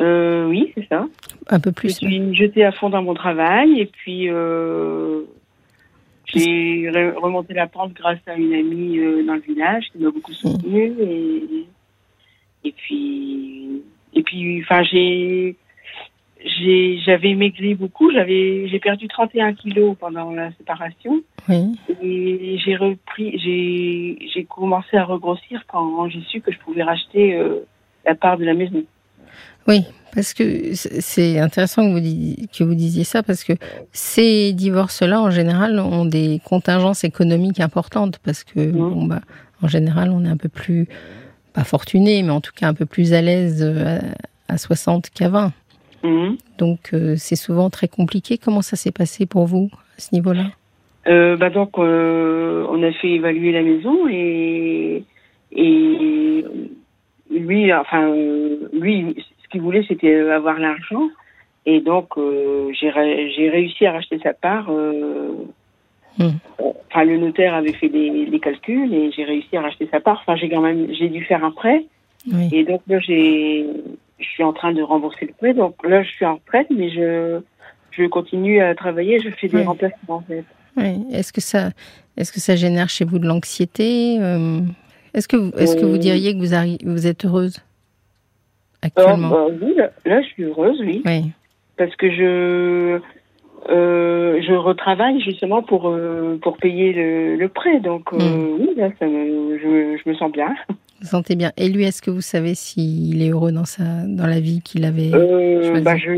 euh, 0.00 0.46
Oui, 0.46 0.72
c'est 0.74 0.86
ça. 0.88 1.06
un 1.48 1.60
peu 1.60 1.70
Je 1.70 1.74
plus. 1.74 1.90
suis 1.96 2.34
jetée 2.34 2.64
à 2.64 2.72
fond 2.72 2.90
dans 2.90 3.02
mon 3.02 3.14
travail 3.14 3.80
et 3.80 3.86
puis 3.86 4.28
euh, 4.28 5.22
j'ai 6.26 6.90
re- 6.90 7.14
remonté 7.14 7.54
la 7.54 7.66
pente 7.66 7.92
grâce 7.94 8.18
à 8.26 8.34
une 8.34 8.52
amie 8.54 8.98
euh, 8.98 9.24
dans 9.24 9.34
le 9.34 9.40
village 9.40 9.84
qui 9.92 9.98
m'a 9.98 10.10
beaucoup 10.10 10.32
soutenue 10.32 10.92
et 11.00 11.66
et 12.64 12.72
puis 12.72 13.82
et 14.14 14.22
puis 14.22 14.62
enfin 14.62 14.82
j'ai 14.82 15.54
j'avais 17.04 17.34
maigri 17.34 17.74
beaucoup 17.74 18.10
j'avais 18.12 18.68
j'ai 18.68 18.78
perdu 18.78 19.08
31 19.08 19.54
kilos 19.54 19.96
pendant 19.98 20.30
la 20.30 20.52
séparation. 20.52 21.22
Oui, 21.48 21.78
et 22.02 22.58
j'ai 22.64 22.76
repris 22.76 23.38
j'ai 23.38 24.28
j'ai 24.32 24.44
commencé 24.44 24.96
à 24.96 25.04
regrossir 25.04 25.64
quand 25.66 26.08
j'ai 26.08 26.22
su 26.22 26.40
que 26.40 26.52
je 26.52 26.58
pouvais 26.58 26.82
racheter 26.82 27.34
euh, 27.34 27.66
la 28.04 28.14
part 28.14 28.38
de 28.38 28.44
la 28.44 28.54
maison. 28.54 28.84
Oui, 29.68 29.84
parce 30.14 30.32
que 30.32 30.74
c'est 30.74 31.38
intéressant 31.38 31.88
que 31.88 31.92
vous, 31.92 32.00
disiez, 32.00 32.46
que 32.46 32.62
vous 32.62 32.74
disiez 32.74 33.04
ça, 33.04 33.22
parce 33.22 33.42
que 33.42 33.52
ces 33.92 34.52
divorces-là, 34.52 35.20
en 35.20 35.30
général, 35.30 35.80
ont 35.80 36.04
des 36.04 36.40
contingences 36.44 37.02
économiques 37.02 37.60
importantes, 37.60 38.18
parce 38.24 38.44
que, 38.44 38.70
bon, 38.70 39.06
bah, 39.06 39.20
en 39.62 39.68
général, 39.68 40.10
on 40.10 40.24
est 40.24 40.28
un 40.28 40.36
peu 40.36 40.48
plus, 40.48 40.86
pas 41.52 41.64
fortuné, 41.64 42.22
mais 42.22 42.30
en 42.30 42.40
tout 42.40 42.52
cas 42.54 42.68
un 42.68 42.74
peu 42.74 42.86
plus 42.86 43.12
à 43.12 43.22
l'aise 43.22 43.60
euh, 43.62 43.98
à, 44.48 44.54
à 44.54 44.58
60 44.58 45.10
qu'à 45.10 45.28
20. 45.28 45.52
Mhm. 46.02 46.36
Donc, 46.58 46.90
euh, 46.92 47.14
c'est 47.16 47.36
souvent 47.36 47.70
très 47.70 47.88
compliqué. 47.88 48.38
Comment 48.38 48.62
ça 48.62 48.76
s'est 48.76 48.92
passé 48.92 49.26
pour 49.26 49.46
vous 49.46 49.70
à 49.96 50.00
ce 50.00 50.14
niveau-là? 50.14 50.46
Euh, 51.08 51.36
bah 51.36 51.50
donc, 51.50 51.78
euh, 51.78 52.66
on 52.68 52.82
a 52.82 52.92
fait 52.92 53.10
évaluer 53.10 53.52
la 53.52 53.62
maison 53.62 54.08
et, 54.08 55.04
et 55.52 56.44
lui, 57.30 57.72
enfin, 57.72 58.12
lui, 58.72 59.16
ce 59.42 59.48
qu'il 59.50 59.60
voulait, 59.60 59.84
c'était 59.86 60.14
avoir 60.30 60.58
l'argent. 60.58 61.08
Et 61.64 61.80
donc, 61.80 62.14
j'ai 62.78 62.92
j'ai 63.36 63.48
réussi 63.50 63.86
à 63.86 63.92
racheter 63.92 64.18
sa 64.22 64.32
part. 64.34 64.70
Hmm. 66.18 66.38
Enfin, 66.58 67.04
le 67.04 67.18
notaire 67.18 67.54
avait 67.54 67.72
fait 67.72 67.88
les, 67.88 68.26
les 68.26 68.40
calculs 68.40 68.92
et 68.94 69.10
j'ai 69.12 69.24
réussi 69.24 69.56
à 69.56 69.62
racheter 69.62 69.88
sa 69.90 70.00
part. 70.00 70.22
Enfin, 70.22 70.36
j'ai 70.36 70.48
quand 70.48 70.60
même, 70.62 70.88
j'ai 70.92 71.08
dû 71.08 71.24
faire 71.24 71.44
un 71.44 71.50
prêt. 71.50 71.84
Oui. 72.32 72.48
Et 72.52 72.64
donc 72.64 72.82
j'ai, 72.88 73.66
je 74.18 74.24
suis 74.26 74.42
en 74.42 74.52
train 74.52 74.72
de 74.72 74.82
rembourser 74.82 75.26
le 75.26 75.32
prêt. 75.32 75.54
Donc 75.54 75.74
là, 75.86 76.02
je 76.02 76.10
suis 76.10 76.24
en 76.24 76.34
retraite, 76.36 76.68
mais 76.70 76.90
je, 76.90 77.40
je 77.90 78.04
continue 78.06 78.60
à 78.60 78.74
travailler. 78.74 79.18
Je 79.20 79.30
fais 79.30 79.48
des 79.48 79.58
Oui. 79.58 79.64
remplacements, 79.64 80.16
en 80.16 80.20
fait. 80.22 80.44
Oui. 80.76 81.04
Est-ce 81.12 81.32
que 81.32 81.40
ça, 81.40 81.70
est-ce 82.16 82.32
que 82.32 82.40
ça 82.40 82.56
génère 82.56 82.88
chez 82.88 83.04
vous 83.04 83.18
de 83.18 83.26
l'anxiété 83.26 84.18
euh, 84.20 84.60
Est-ce 85.14 85.28
que, 85.28 85.36
vous- 85.36 85.52
est-ce 85.58 85.76
que 85.76 85.84
vous 85.84 85.94
Euh. 85.96 85.98
diriez 85.98 86.34
que 86.34 86.38
vous, 86.38 86.52
arri- 86.54 86.78
vous 86.84 87.06
êtes 87.06 87.24
heureuse 87.24 87.58
Euh, 88.84 88.88
actuellement 88.88 89.28
bah, 89.30 89.46
oui, 89.62 89.74
là, 89.76 89.90
là, 90.04 90.20
je 90.22 90.26
suis 90.28 90.42
heureuse, 90.44 90.78
oui, 90.80 91.02
Oui. 91.06 91.32
parce 91.76 91.94
que 91.96 92.10
je 92.10 93.00
euh, 93.68 94.40
je 94.46 94.52
retravaille 94.52 95.20
justement 95.20 95.60
pour 95.62 95.92
pour 96.42 96.56
payer 96.58 96.92
le, 96.92 97.36
le 97.36 97.48
prêt. 97.48 97.80
Donc 97.80 98.12
euh, 98.12 98.18
Mm. 98.18 98.56
oui, 98.60 98.68
là, 98.76 98.90
ça 98.98 99.06
me, 99.06 99.58
je, 99.58 99.98
je 100.04 100.08
me 100.08 100.14
sens 100.14 100.30
bien. 100.30 100.54
Vous 101.00 101.06
sentez 101.08 101.36
bien. 101.36 101.52
Et 101.56 101.68
lui, 101.68 101.84
est-ce 101.84 102.00
que 102.00 102.10
vous 102.10 102.20
savez 102.22 102.54
s'il 102.54 103.20
est 103.22 103.28
heureux 103.30 103.52
dans 103.52 103.64
sa, 103.66 103.82
dans 104.06 104.26
la 104.26 104.40
vie 104.40 104.62
qu'il 104.62 104.84
avait 104.84 105.10
Euh, 105.14 105.80
bah, 105.82 105.96
je 105.96 106.10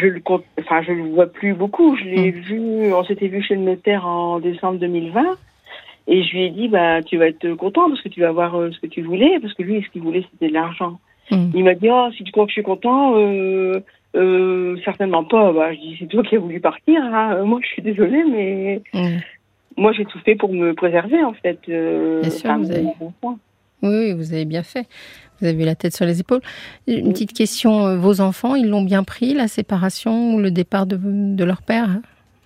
je 0.00 0.06
le 0.06 0.20
compte, 0.20 0.44
enfin 0.60 0.82
je 0.82 0.92
le 0.92 1.02
vois 1.10 1.26
plus 1.26 1.54
beaucoup. 1.54 1.96
Je 1.96 2.04
l'ai 2.04 2.30
Mm. 2.32 2.34
vu, 2.40 2.92
on 2.94 3.02
s'était 3.04 3.26
vu 3.28 3.42
chez 3.42 3.54
le 3.56 3.62
notaire 3.62 4.06
en 4.06 4.38
décembre 4.40 4.78
2020. 4.78 5.22
Et 6.10 6.22
je 6.22 6.30
lui 6.32 6.44
ai 6.44 6.50
dit, 6.50 6.68
bah, 6.68 7.02
tu 7.02 7.18
vas 7.18 7.26
être 7.26 7.52
content 7.54 7.88
parce 7.90 8.00
que 8.00 8.08
tu 8.08 8.20
vas 8.20 8.28
avoir 8.28 8.54
euh, 8.58 8.70
ce 8.72 8.78
que 8.78 8.86
tu 8.86 9.02
voulais, 9.02 9.38
parce 9.42 9.52
que 9.54 9.62
lui, 9.62 9.82
ce 9.82 9.88
qu'il 9.90 10.00
voulait, 10.02 10.24
c'était 10.32 10.48
de 10.48 10.54
l'argent. 10.54 10.98
Mm. 11.30 11.50
Il 11.54 11.64
m'a 11.64 11.74
dit, 11.74 11.88
oh, 11.90 12.08
si 12.16 12.24
tu 12.24 12.32
crois 12.32 12.44
que 12.44 12.50
je 12.50 12.54
suis 12.54 12.62
content, 12.62 13.14
euh, 13.16 13.80
euh, 14.16 14.76
certainement 14.84 15.24
pas. 15.24 15.52
Bah, 15.52 15.74
je 15.74 15.78
dis, 15.80 15.96
c'est 15.98 16.06
toi 16.06 16.22
qui 16.22 16.36
as 16.36 16.38
voulu 16.38 16.60
partir. 16.60 17.02
hein. 17.02 17.42
Moi, 17.44 17.58
je 17.62 17.66
suis 17.68 17.82
désolée, 17.82 18.24
mais 18.30 18.80
Mm. 18.94 19.18
moi, 19.76 19.92
j'ai 19.92 20.06
tout 20.06 20.18
fait 20.24 20.34
pour 20.36 20.50
me 20.54 20.72
préserver, 20.72 21.22
en 21.24 21.34
fait. 21.34 21.58
Bien 21.68 22.30
sûr, 22.30 22.56
vous 22.58 22.70
avez-. 22.70 22.86
Oui, 23.82 24.12
vous 24.12 24.32
avez 24.32 24.44
bien 24.44 24.62
fait. 24.62 24.86
Vous 25.40 25.46
avez 25.46 25.64
la 25.64 25.74
tête 25.74 25.94
sur 25.94 26.04
les 26.04 26.20
épaules. 26.20 26.40
Une 26.86 27.12
petite 27.12 27.32
question 27.32 27.86
euh, 27.86 27.96
vos 27.96 28.20
enfants, 28.20 28.56
ils 28.56 28.68
l'ont 28.68 28.82
bien 28.82 29.04
pris, 29.04 29.34
la 29.34 29.46
séparation 29.46 30.34
ou 30.34 30.40
le 30.40 30.50
départ 30.50 30.86
de, 30.86 30.98
de 31.00 31.44
leur 31.44 31.62
père? 31.62 31.88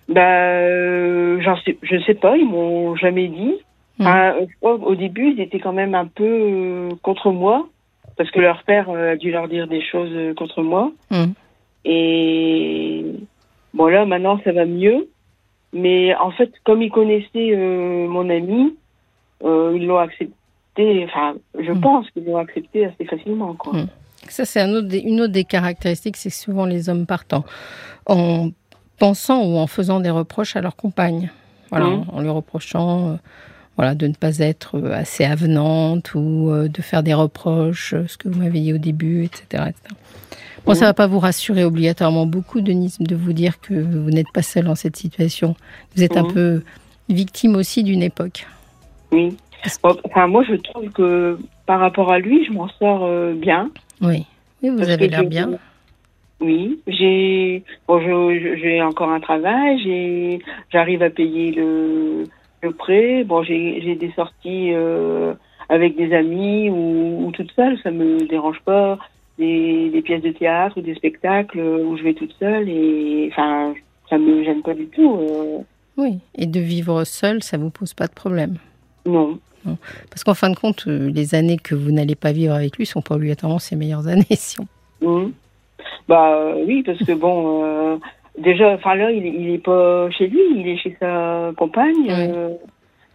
Bah, 0.09 0.21
euh, 0.21 1.41
je 1.81 1.99
sais 2.05 2.13
pas, 2.13 2.37
ils 2.37 2.47
m'ont 2.47 2.95
jamais 2.95 3.27
dit. 3.27 3.53
Mm. 3.99 4.07
Enfin, 4.07 4.33
euh, 4.35 4.77
qu'au 4.77 4.95
début, 4.95 5.31
ils 5.31 5.41
étaient 5.41 5.59
quand 5.59 5.73
même 5.73 5.95
un 5.95 6.05
peu 6.05 6.23
euh, 6.23 6.89
contre 7.01 7.31
moi, 7.31 7.67
parce 8.17 8.29
que 8.31 8.39
leur 8.39 8.63
père 8.63 8.89
euh, 8.89 9.13
a 9.13 9.15
dû 9.15 9.31
leur 9.31 9.47
dire 9.47 9.67
des 9.67 9.81
choses 9.81 10.35
contre 10.35 10.61
moi. 10.61 10.91
Mm. 11.11 11.31
Et 11.85 13.05
bon, 13.73 13.87
là, 13.87 14.05
maintenant, 14.05 14.39
ça 14.43 14.51
va 14.51 14.65
mieux. 14.65 15.07
Mais 15.73 16.13
en 16.15 16.31
fait, 16.31 16.51
comme 16.63 16.81
ils 16.81 16.91
connaissaient 16.91 17.55
mon 18.07 18.29
ami, 18.29 18.75
ils 19.43 19.85
l'ont 19.87 19.97
accepté. 19.97 20.31
Enfin, 20.77 21.35
je 21.59 21.71
Mm. 21.71 21.81
pense 21.81 22.09
qu'ils 22.11 22.25
l'ont 22.25 22.37
accepté 22.37 22.85
assez 22.85 23.05
facilement, 23.05 23.53
quoi. 23.53 23.73
Mm. 23.73 23.87
Ça, 24.29 24.45
c'est 24.45 24.61
un 24.61 24.71
autre 24.73 24.87
des- 24.87 24.99
une 24.99 25.21
autre 25.21 25.33
des 25.33 25.43
caractéristiques, 25.43 26.17
c'est 26.17 26.29
que 26.29 26.35
souvent 26.35 26.65
les 26.65 26.89
hommes 26.89 27.05
partent 27.05 27.33
en, 27.33 27.43
en 28.07 28.49
pensant 28.97 29.43
ou 29.43 29.57
en 29.57 29.67
faisant 29.67 29.99
des 29.99 30.09
reproches 30.09 30.55
à 30.55 30.61
leur 30.61 30.75
compagne. 30.75 31.29
Voilà, 31.69 31.87
Mhm. 31.87 32.05
en 32.11 32.21
lui 32.21 32.29
reprochant 32.29 33.09
euh, 33.09 33.15
voilà, 33.77 33.95
de 33.95 34.07
ne 34.07 34.13
pas 34.13 34.37
être 34.39 34.77
euh, 34.77 34.93
assez 34.93 35.25
avenante 35.25 36.13
ou 36.15 36.49
euh, 36.51 36.67
de 36.69 36.81
faire 36.81 37.03
des 37.03 37.13
reproches, 37.13 37.95
ce 38.07 38.17
que 38.17 38.29
vous 38.29 38.39
m'avez 38.39 38.59
dit 38.61 38.73
au 38.73 38.77
début, 38.77 39.23
etc. 39.25 39.43
etc. 39.69 39.73
Bon, 40.65 40.73
ça 40.75 40.81
Mhm. 40.81 40.85
va 40.89 40.93
pas 40.93 41.07
vous 41.07 41.19
rassurer 41.19 41.63
obligatoirement 41.65 42.25
beaucoup, 42.25 42.61
Denise, 42.61 42.97
de 42.99 43.15
vous 43.15 43.33
dire 43.33 43.59
que 43.59 43.73
vous 43.73 44.09
n'êtes 44.11 44.31
pas 44.33 44.41
seule 44.43 44.65
dans 44.65 44.75
cette 44.75 44.95
situation. 44.95 45.55
Vous 45.95 46.03
êtes 46.03 46.15
un 46.15 46.23
peu 46.23 46.63
victime 47.09 47.55
aussi 47.57 47.83
d'une 47.83 48.01
époque. 48.03 48.47
Oui. 49.11 49.35
Bon, 49.83 49.95
Enfin, 50.05 50.27
moi, 50.27 50.43
je 50.47 50.55
trouve 50.55 50.89
que 50.91 51.37
par 51.65 51.79
rapport 51.79 52.11
à 52.11 52.19
lui, 52.19 52.45
je 52.45 52.51
m'en 52.51 52.67
sors 52.67 53.03
euh, 53.05 53.33
bien. 53.33 53.69
Oui, 54.01 54.25
oui 54.61 54.69
vous 54.69 54.89
avez 54.89 55.07
l'air 55.07 55.23
bien. 55.25 55.51
Oui, 56.41 56.79
j'ai 56.87 57.63
bon, 57.87 57.99
j'ai 58.01 58.81
encore 58.81 59.09
un 59.09 59.21
travail, 59.21 60.39
j'arrive 60.71 61.01
à 61.01 61.09
payer 61.09 61.51
le, 61.51 62.25
le 62.61 62.71
prêt. 62.71 63.23
Bon, 63.23 63.43
j'ai 63.43 63.81
j'ai 63.81 63.95
des 63.95 64.11
sorties 64.11 64.71
euh, 64.73 65.33
avec 65.69 65.95
des 65.95 66.13
amis 66.13 66.69
ou, 66.69 67.27
ou 67.27 67.31
toute 67.31 67.51
seule, 67.53 67.77
ça 67.81 67.91
me 67.91 68.27
dérange 68.27 68.59
pas. 68.65 68.97
Des, 69.39 69.89
des 69.89 70.03
pièces 70.03 70.21
de 70.21 70.29
théâtre 70.29 70.77
ou 70.77 70.81
des 70.81 70.93
spectacles 70.93 71.59
où 71.59 71.97
je 71.97 72.03
vais 72.03 72.13
toute 72.13 72.33
seule 72.39 72.69
et 72.69 73.29
enfin 73.31 73.73
ça 74.07 74.19
me 74.19 74.43
gêne 74.43 74.61
pas 74.61 74.75
du 74.75 74.85
tout. 74.87 75.17
euh, 75.21 75.57
Oui, 75.97 76.19
et 76.35 76.45
de 76.45 76.59
vivre 76.59 77.03
seule, 77.03 77.41
ça 77.41 77.57
vous 77.57 77.71
pose 77.71 77.95
pas 77.95 78.05
de 78.05 78.13
problème. 78.13 78.57
Non. 79.05 79.37
Parce 80.09 80.25
qu'en 80.25 80.33
fin 80.33 80.49
de 80.49 80.55
compte, 80.57 80.83
euh, 80.87 81.09
les 81.09 81.35
années 81.35 81.57
que 81.57 81.73
vous 81.73 81.91
n'allez 81.91 82.15
pas 82.15 82.33
vivre 82.33 82.53
avec 82.53 82.77
lui 82.77 82.85
sont 82.85 83.01
pas 83.01 83.15
obligatoirement 83.15 83.59
ses 83.59 83.75
meilleures 83.77 84.07
années. 84.07 84.25
Si 84.31 84.57
on... 84.59 84.67
Mhm. 85.07 85.31
Bah 86.07 86.35
euh, 86.35 86.63
oui, 86.67 86.83
parce 86.83 86.99
que 86.99 87.13
bon, 87.13 87.63
euh, 87.63 87.97
déjà, 88.37 88.73
enfin 88.73 88.95
là, 88.95 89.11
il, 89.11 89.25
est- 89.25 89.35
il 89.39 89.49
est 89.51 89.63
pas 89.63 90.09
chez 90.11 90.27
lui, 90.27 90.39
il 90.55 90.67
est 90.67 90.77
chez 90.77 90.97
sa 90.99 91.51
compagne. 91.55 92.09
Euh, 92.09 92.49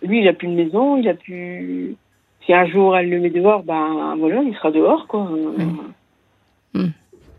lui, 0.03 0.21
il 0.21 0.29
a 0.29 0.33
plus 0.33 0.49
de 0.49 0.55
maison, 0.55 0.97
il 0.97 1.07
a 1.09 1.15
plus. 1.15 1.97
Si 2.47 2.55
un 2.55 2.65
jour 2.67 2.97
elle 2.97 3.11
le 3.11 3.21
met 3.21 3.29
dehors, 3.31 3.63
ben 3.63 4.17
voilà, 4.19 4.43
il 4.43 4.55
sera 4.55 4.71
dehors, 4.71 5.07
quoi. 5.07 5.29
Mm. 6.75 6.87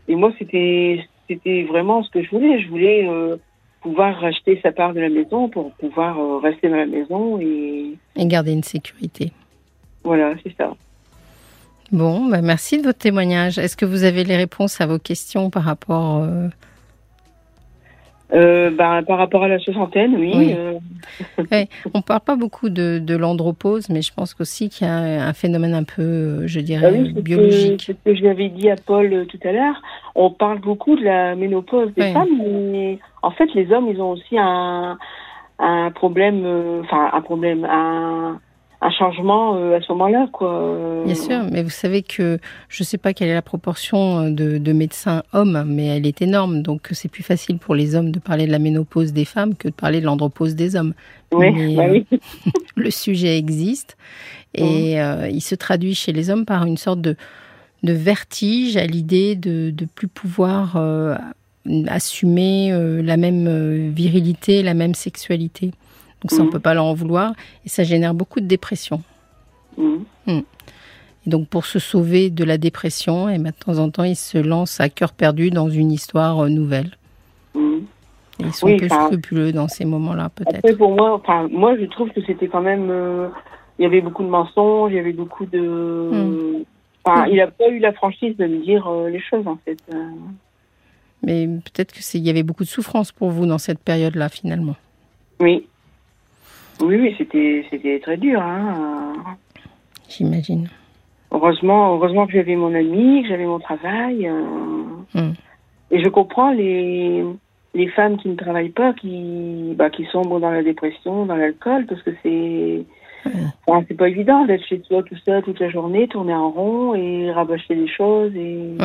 Et 0.08 0.16
moi, 0.16 0.32
c'était 0.38 1.04
c'était 1.28 1.64
vraiment 1.64 2.04
ce 2.04 2.10
que 2.12 2.22
je 2.24 2.30
voulais. 2.30 2.62
Je 2.62 2.68
voulais 2.70 3.08
euh, 3.08 3.38
pouvoir 3.82 4.20
racheter 4.20 4.60
sa 4.62 4.72
part 4.72 4.94
de 4.94 5.00
la 5.00 5.10
maison 5.10 5.50
pour 5.50 5.72
pouvoir 5.74 6.20
euh, 6.20 6.38
rester 6.40 6.70
dans 6.70 6.76
la 6.76 6.86
maison 6.86 7.40
et, 7.40 7.98
Et 8.16 8.26
garder 8.28 8.52
une 8.52 8.64
sécurité. 8.64 9.32
voilà, 10.04 10.34
c'est 10.44 10.56
ça. 10.58 10.76
Bon, 11.92 12.26
bah 12.30 12.42
merci 12.42 12.78
de 12.78 12.84
votre 12.84 13.00
témoignage. 13.00 13.58
Est-ce 13.58 13.76
que 13.76 13.86
vous 13.86 14.04
avez 14.04 14.24
les 14.24 14.38
réponses 14.38 14.80
à 14.82 14.86
vos 14.86 15.00
questions 15.00 15.50
par 15.50 15.64
rapport... 15.64 16.18
euh, 16.24 16.48
Euh, 18.32 18.70
ben, 18.70 19.02
par 19.04 19.18
rapport 19.18 19.44
à 19.44 19.48
la 19.48 19.58
soixantaine, 19.58 20.16
oui. 20.16 20.32
Oui. 20.36 20.54
euh, 20.56 20.74
Ouais, 21.52 21.68
on 21.96 22.02
parle 22.04 22.20
pas 22.22 22.36
beaucoup 22.36 22.70
de, 22.70 23.00
de 23.00 23.16
l'andropause, 23.16 23.90
mais 23.90 24.04
je 24.04 24.14
pense 24.14 24.36
aussi 24.40 24.70
qu'il 24.70 24.86
y 24.86 24.90
a 24.90 25.26
un 25.28 25.34
phénomène 25.34 25.74
un 25.74 25.84
peu, 25.84 26.02
euh, 26.04 26.48
je 26.48 26.60
bah 26.60 26.66
dirais, 26.66 26.92
oui, 26.92 27.08
c'est 27.08 27.20
ce 27.20 27.24
biologique. 27.24 27.84
c'est 27.88 27.94
ce 27.98 28.04
que 28.06 28.16
j'avais 28.16 28.50
dit 28.50 28.70
à 28.70 28.76
Paul 28.76 29.12
euh, 29.12 29.26
tout 29.26 29.40
à 29.44 29.52
l'heure. 29.52 29.82
On 30.14 30.30
parle 30.30 30.60
beaucoup 30.60 30.96
de 30.96 31.04
la 31.04 31.36
ménopause 31.36 31.92
des 31.96 32.04
Oui. 32.04 32.14
femmes, 32.14 32.38
mais 32.72 33.00
en 33.24 33.32
fait, 33.32 33.52
les 33.56 33.72
hommes, 33.72 33.88
ils 33.90 34.00
ont 34.00 34.12
aussi 34.12 34.38
un, 34.38 34.98
un 35.58 35.90
problème, 35.92 36.46
enfin, 36.84 37.10
un 37.12 37.22
problème, 37.22 37.66
un, 37.66 38.40
un 38.82 38.92
changement 38.92 39.56
euh, 39.56 39.78
à 39.78 39.82
ce 39.82 39.92
moment-là, 39.92 40.28
quoi. 40.32 41.04
Bien 41.06 41.16
sûr, 41.16 41.40
mais 41.52 41.64
vous 41.64 41.70
savez 41.70 42.02
que 42.02 42.40
je 42.70 42.84
ne 42.84 42.86
sais 42.86 42.98
pas 42.98 43.14
quelle 43.14 43.28
est 43.28 43.34
la 43.34 43.42
proportion 43.42 44.20
euh, 44.20 44.30
de, 44.30 44.58
de 44.58 44.74
médecins 44.74 45.24
hommes, 45.34 45.66
mais 45.68 45.88
elle 45.88 46.08
est 46.08 46.22
énorme. 46.22 46.62
Donc 46.62 46.90
c'est 46.92 47.10
plus 47.10 47.24
facile 47.24 47.58
pour 47.58 47.76
les 47.76 47.96
hommes 47.96 48.12
de 48.12 48.20
parler 48.20 48.48
de 48.48 48.52
la 48.52 48.60
ménopause 48.60 49.12
des 49.12 49.26
femmes 49.26 49.56
que 49.56 49.68
de 49.68 49.74
parler 49.74 50.00
de 50.00 50.06
l'andropause 50.06 50.56
des 50.56 50.76
hommes. 50.76 50.94
Oui, 51.32 51.52
mais, 51.52 51.76
bah 51.76 51.84
euh, 51.88 51.92
oui. 51.92 52.20
Le 52.76 52.92
sujet 52.92 53.38
existe 53.38 53.98
et 54.56 55.00
euh, 55.02 55.30
il 55.30 55.42
se 55.42 55.56
traduit 55.56 55.94
chez 55.94 56.12
les 56.12 56.30
hommes 56.30 56.46
par 56.46 56.66
une 56.66 56.78
sorte 56.78 57.02
de, 57.02 57.16
de 57.84 57.94
vertige 57.94 58.78
à 58.78 58.86
l'idée 58.86 59.36
de 59.36 59.74
ne 59.80 59.86
plus 59.86 60.08
pouvoir 60.08 60.76
euh, 60.76 61.16
assumer 61.88 62.72
euh, 62.72 63.02
la 63.02 63.18
même 63.18 63.48
euh, 63.48 63.90
virilité, 63.94 64.64
la 64.64 64.74
même 64.74 64.96
sexualité. 64.96 65.72
Donc 66.22 66.32
ça, 66.32 66.42
on 66.42 66.46
Mhm. 66.46 66.50
peut 66.52 66.60
pas 66.60 66.74
leur 66.74 66.86
en 66.86 66.94
vouloir 66.94 67.34
et 67.66 67.70
ça 67.70 67.84
génère 67.84 68.14
beaucoup 68.14 68.40
de 68.42 68.46
dépression. 68.46 69.02
Mhm. 69.78 70.04
Et 70.28 71.30
donc 71.30 71.48
pour 71.48 71.66
se 71.66 71.80
sauver 71.80 72.30
de 72.30 72.44
la 72.44 72.58
dépression, 72.58 73.30
et 73.30 73.38
ben, 73.38 73.52
de 73.52 73.56
temps 73.66 73.78
en 73.80 73.90
temps, 73.90 74.04
ils 74.04 74.16
se 74.16 74.38
lancent 74.38 74.80
à 74.80 74.90
cœur 74.90 75.14
perdu 75.14 75.50
dans 75.50 75.70
une 75.70 75.92
histoire 75.92 76.40
euh, 76.46 76.50
nouvelle. 76.50 76.92
Et 78.42 78.46
ils 78.46 78.54
sont 78.54 78.68
Oui, 78.68 78.78
peu 78.78 78.86
enfin- 78.86 79.08
scrupuleux 79.08 79.52
dans 79.52 79.68
ces 79.68 79.84
moments-là, 79.84 80.30
peut-être. 80.34 80.78
Pour 80.78 80.96
moi, 80.96 81.14
enfin, 81.16 81.50
moi, 81.52 81.76
je 81.78 81.84
trouve 81.86 82.10
que 82.12 82.22
c'était 82.26 82.48
quand 82.48 82.62
même. 82.62 82.90
euh, 82.90 83.28
il 83.78 83.84
y 83.84 83.86
avait 83.86 84.00
beaucoup 84.02 84.24
de 84.24 84.30
mensonges, 84.30 84.92
il 84.92 84.96
y 84.96 85.00
avait 85.00 85.12
beaucoup 85.14 85.46
de. 85.46 85.60
Mm. 85.60 86.64
Enfin, 87.04 87.26
Mm. 87.26 87.30
il 87.32 87.38
n'a 87.38 87.48
pas 87.48 87.68
eu 87.70 87.80
la 87.80 87.92
franchise 87.94 88.36
de 88.38 88.46
me 88.46 88.64
dire 88.64 88.88
euh, 88.88 89.10
les 89.10 89.20
choses, 89.20 89.46
en 89.48 89.58
fait. 89.66 89.78
Euh, 89.94 89.98
Mais 91.22 91.48
peut-être 91.48 91.92
que 91.94 92.02
c'est, 92.02 92.18
il 92.18 92.26
y 92.26 92.30
avait 92.30 92.44
beaucoup 92.44 92.64
de 92.64 92.70
souffrance 92.70 93.12
pour 93.12 93.30
vous 93.30 93.46
dans 93.46 93.58
cette 93.58 93.80
période-là, 93.80 94.30
finalement. 94.30 94.76
oui. 95.42 95.68
Oui, 96.82 96.96
oui, 96.96 97.16
c'était, 97.18 97.66
c'était 97.70 98.00
très 98.00 98.18
dur. 98.18 98.42
Hein. 98.42 99.14
J'imagine. 100.08 100.70
Heureusement, 101.32 101.96
heureusement 101.96 102.26
que 102.26 102.34
j'avais 102.34 102.56
mon 102.56 102.74
ami, 102.74 103.24
que 103.24 103.30
j'avais 103.30 103.46
mon 103.46 103.60
travail. 103.60 104.28
euh, 104.28 104.84
Mm. 105.14 105.32
Et 105.92 106.04
je 106.04 106.10
comprends 106.10 106.52
les, 106.52 107.24
les 107.74 107.88
femmes 107.90 108.18
qui 108.18 108.30
ne 108.30 108.36
travaillent 108.36 108.70
pas, 108.70 108.94
qui, 108.94 109.74
bah, 109.76 109.90
qui 109.90 110.06
sombrent 110.06 110.40
dans 110.40 110.52
la 110.52 110.64
dépression, 110.64 111.26
dans 111.26 111.36
l'alcool, 111.36 111.86
parce 111.88 112.02
que 112.04 112.12
c'est. 112.24 112.84
Enfin, 113.68 113.84
c'est 113.88 113.96
pas 113.96 114.08
évident 114.08 114.46
d'être 114.46 114.64
chez 114.66 114.80
toi 114.80 115.04
tout 115.04 115.18
seul 115.26 115.44
toute 115.44 115.60
la 115.60 115.70
journée, 115.70 116.08
tourner 116.08 116.34
en 116.34 116.52
rond 116.52 116.96
et 116.96 117.30
rabâcher 117.32 117.76
les 117.76 117.88
choses. 117.88 118.34
Et... 118.34 118.76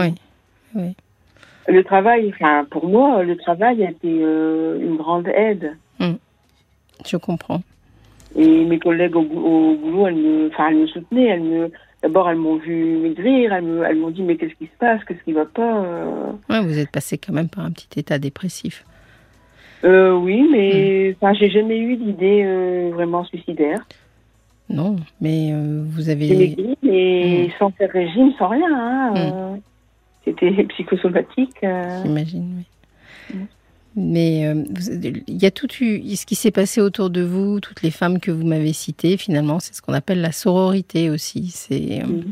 Oui. 0.74 0.94
Le 1.68 1.84
travail, 1.84 2.32
enfin, 2.34 2.66
pour 2.68 2.88
moi, 2.88 3.22
le 3.22 3.36
travail 3.36 3.84
a 3.84 3.90
été 3.90 4.08
euh, 4.22 4.80
une 4.80 4.96
grande 4.96 5.28
aide. 5.28 5.76
Je 7.06 7.16
comprends. 7.16 7.60
Et 8.36 8.64
mes 8.64 8.78
collègues 8.78 9.16
au, 9.16 9.22
bou- 9.22 9.40
au 9.40 9.74
boulot, 9.76 10.06
elles 10.08 10.16
me, 10.16 10.48
enfin, 10.48 10.68
elles 10.70 10.78
me 10.78 10.86
soutenaient. 10.86 11.26
Elles 11.28 11.42
me, 11.42 11.70
d'abord, 12.02 12.28
elles 12.28 12.36
m'ont 12.36 12.56
vu 12.56 12.96
maigrir. 12.98 13.52
Elles 13.52 13.64
me, 13.64 13.84
elles 13.84 13.96
m'ont 13.98 14.10
dit, 14.10 14.22
mais 14.22 14.36
qu'est-ce 14.36 14.54
qui 14.54 14.66
se 14.66 14.76
passe 14.78 15.04
Qu'est-ce 15.04 15.22
qui 15.22 15.32
va 15.32 15.44
pas 15.44 15.84
euh 15.84 16.32
Ouais, 16.50 16.60
vous 16.60 16.78
êtes 16.78 16.90
passé 16.90 17.16
quand 17.18 17.32
même 17.32 17.48
par 17.48 17.64
un 17.64 17.70
petit 17.70 18.00
état 18.00 18.18
dépressif. 18.18 18.84
Euh, 19.84 20.14
Oui, 20.16 20.48
mais 20.50 21.14
enfin, 21.20 21.34
j'ai 21.34 21.50
jamais 21.50 21.78
eu 21.78 21.96
d'idée 21.96 22.42
euh, 22.44 22.90
vraiment 22.94 23.22
suicidaire. 23.24 23.86
Non, 24.70 24.96
mais 25.20 25.50
euh, 25.52 25.82
vous 25.86 26.02
J'ai 26.06 26.12
avez. 26.12 26.36
maigri, 26.36 26.76
mais 26.82 27.50
sans 27.58 27.70
faire 27.70 27.90
régime, 27.90 28.32
sans 28.38 28.48
rien. 28.48 28.66
hein, 28.72 29.14
euh, 29.16 29.56
C'était 30.24 30.50
psychosomatique. 30.70 31.58
J'imagine, 31.60 32.64
oui. 33.30 33.38
Mais 33.96 34.46
euh, 34.46 34.64
il 35.28 35.42
y 35.42 35.46
a 35.46 35.50
tout 35.50 35.68
eu, 35.80 36.16
ce 36.16 36.26
qui 36.26 36.34
s'est 36.34 36.50
passé 36.50 36.80
autour 36.80 37.10
de 37.10 37.22
vous, 37.22 37.60
toutes 37.60 37.82
les 37.82 37.92
femmes 37.92 38.18
que 38.18 38.30
vous 38.32 38.44
m'avez 38.44 38.72
citées, 38.72 39.16
finalement, 39.16 39.60
c'est 39.60 39.74
ce 39.74 39.82
qu'on 39.82 39.92
appelle 39.92 40.20
la 40.20 40.32
sororité 40.32 41.10
aussi. 41.10 41.48
C'est 41.48 42.02
euh, 42.02 42.22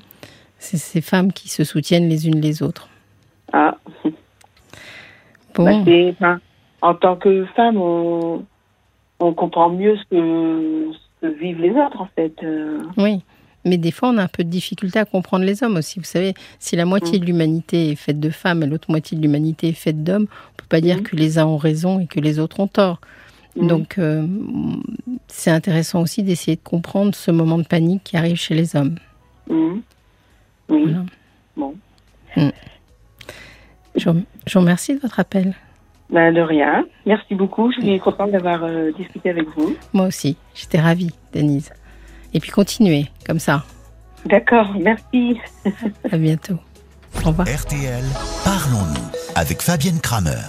ces 0.58 1.00
femmes 1.00 1.32
qui 1.32 1.48
se 1.48 1.62
soutiennent 1.64 2.08
les 2.08 2.26
unes 2.26 2.40
les 2.40 2.62
autres. 2.62 2.88
Ah, 3.52 3.76
Bon, 5.54 5.84
bah, 6.20 6.38
en 6.80 6.94
tant 6.94 7.16
que 7.16 7.44
femme, 7.54 7.76
on, 7.76 8.44
on 9.20 9.34
comprend 9.34 9.68
mieux 9.68 9.96
ce 9.96 10.02
que, 10.10 10.92
ce 10.92 11.26
que 11.26 11.32
vivent 11.32 11.60
les 11.60 11.70
autres, 11.72 12.00
en 12.00 12.08
fait. 12.16 12.34
euh. 12.42 12.80
oui. 12.96 13.22
Mais 13.64 13.76
des 13.78 13.90
fois, 13.92 14.08
on 14.10 14.18
a 14.18 14.22
un 14.24 14.28
peu 14.28 14.42
de 14.44 14.48
difficulté 14.50 14.98
à 14.98 15.04
comprendre 15.04 15.44
les 15.44 15.62
hommes 15.62 15.76
aussi. 15.76 15.98
Vous 16.00 16.04
savez, 16.04 16.34
si 16.58 16.74
la 16.76 16.84
moitié 16.84 17.18
Mm. 17.18 17.20
de 17.20 17.26
l'humanité 17.26 17.90
est 17.90 17.94
faite 17.96 18.18
de 18.20 18.30
femmes 18.30 18.62
et 18.62 18.66
l'autre 18.66 18.90
moitié 18.90 19.16
de 19.16 19.22
l'humanité 19.22 19.68
est 19.68 19.72
faite 19.72 20.02
d'hommes, 20.02 20.26
on 20.30 20.56
peut 20.56 20.66
pas 20.68 20.80
dire 20.80 20.98
Mm. 20.98 21.02
que 21.02 21.16
les 21.16 21.38
uns 21.38 21.46
ont 21.46 21.56
raison 21.58 22.00
et 22.00 22.06
que 22.06 22.18
les 22.20 22.38
autres 22.40 22.58
ont 22.60 22.66
tort. 22.66 23.00
Mm. 23.56 23.66
Donc, 23.68 23.98
euh, 23.98 24.26
c'est 25.28 25.50
intéressant 25.50 26.00
aussi 26.02 26.22
d'essayer 26.22 26.56
de 26.56 26.62
comprendre 26.62 27.14
ce 27.14 27.30
moment 27.30 27.58
de 27.58 27.64
panique 27.66 28.02
qui 28.04 28.16
arrive 28.16 28.36
chez 28.36 28.54
les 28.54 28.74
hommes. 28.76 28.96
Oui. 29.48 29.82
Voilà. 30.68 31.04
Bon. 31.56 31.74
Je, 33.94 34.08
vous- 34.10 34.22
je 34.46 34.54
vous 34.54 34.60
remercie 34.60 34.94
de 34.94 35.00
votre 35.00 35.20
appel. 35.20 35.54
Ben, 36.10 36.32
de 36.34 36.40
rien. 36.40 36.84
Merci 37.06 37.34
beaucoup. 37.34 37.70
Je 37.72 37.80
suis 37.80 38.00
contente 38.00 38.30
d'avoir 38.32 38.64
euh, 38.64 38.90
discuté 38.92 39.30
avec 39.30 39.46
vous. 39.56 39.74
Moi 39.92 40.06
aussi, 40.06 40.36
j'étais 40.54 40.80
ravie, 40.80 41.10
Denise. 41.32 41.70
Et 42.34 42.40
puis 42.40 42.50
continuez, 42.50 43.08
comme 43.26 43.38
ça. 43.38 43.64
D'accord. 44.26 44.74
Merci. 44.78 45.38
À 46.10 46.16
bientôt. 46.16 46.58
Au 47.24 47.28
revoir. 47.28 47.46
RTL, 47.46 48.04
parlons-nous 48.44 49.10
avec 49.34 49.60
Fabienne 49.60 50.00
Kramer. 50.00 50.40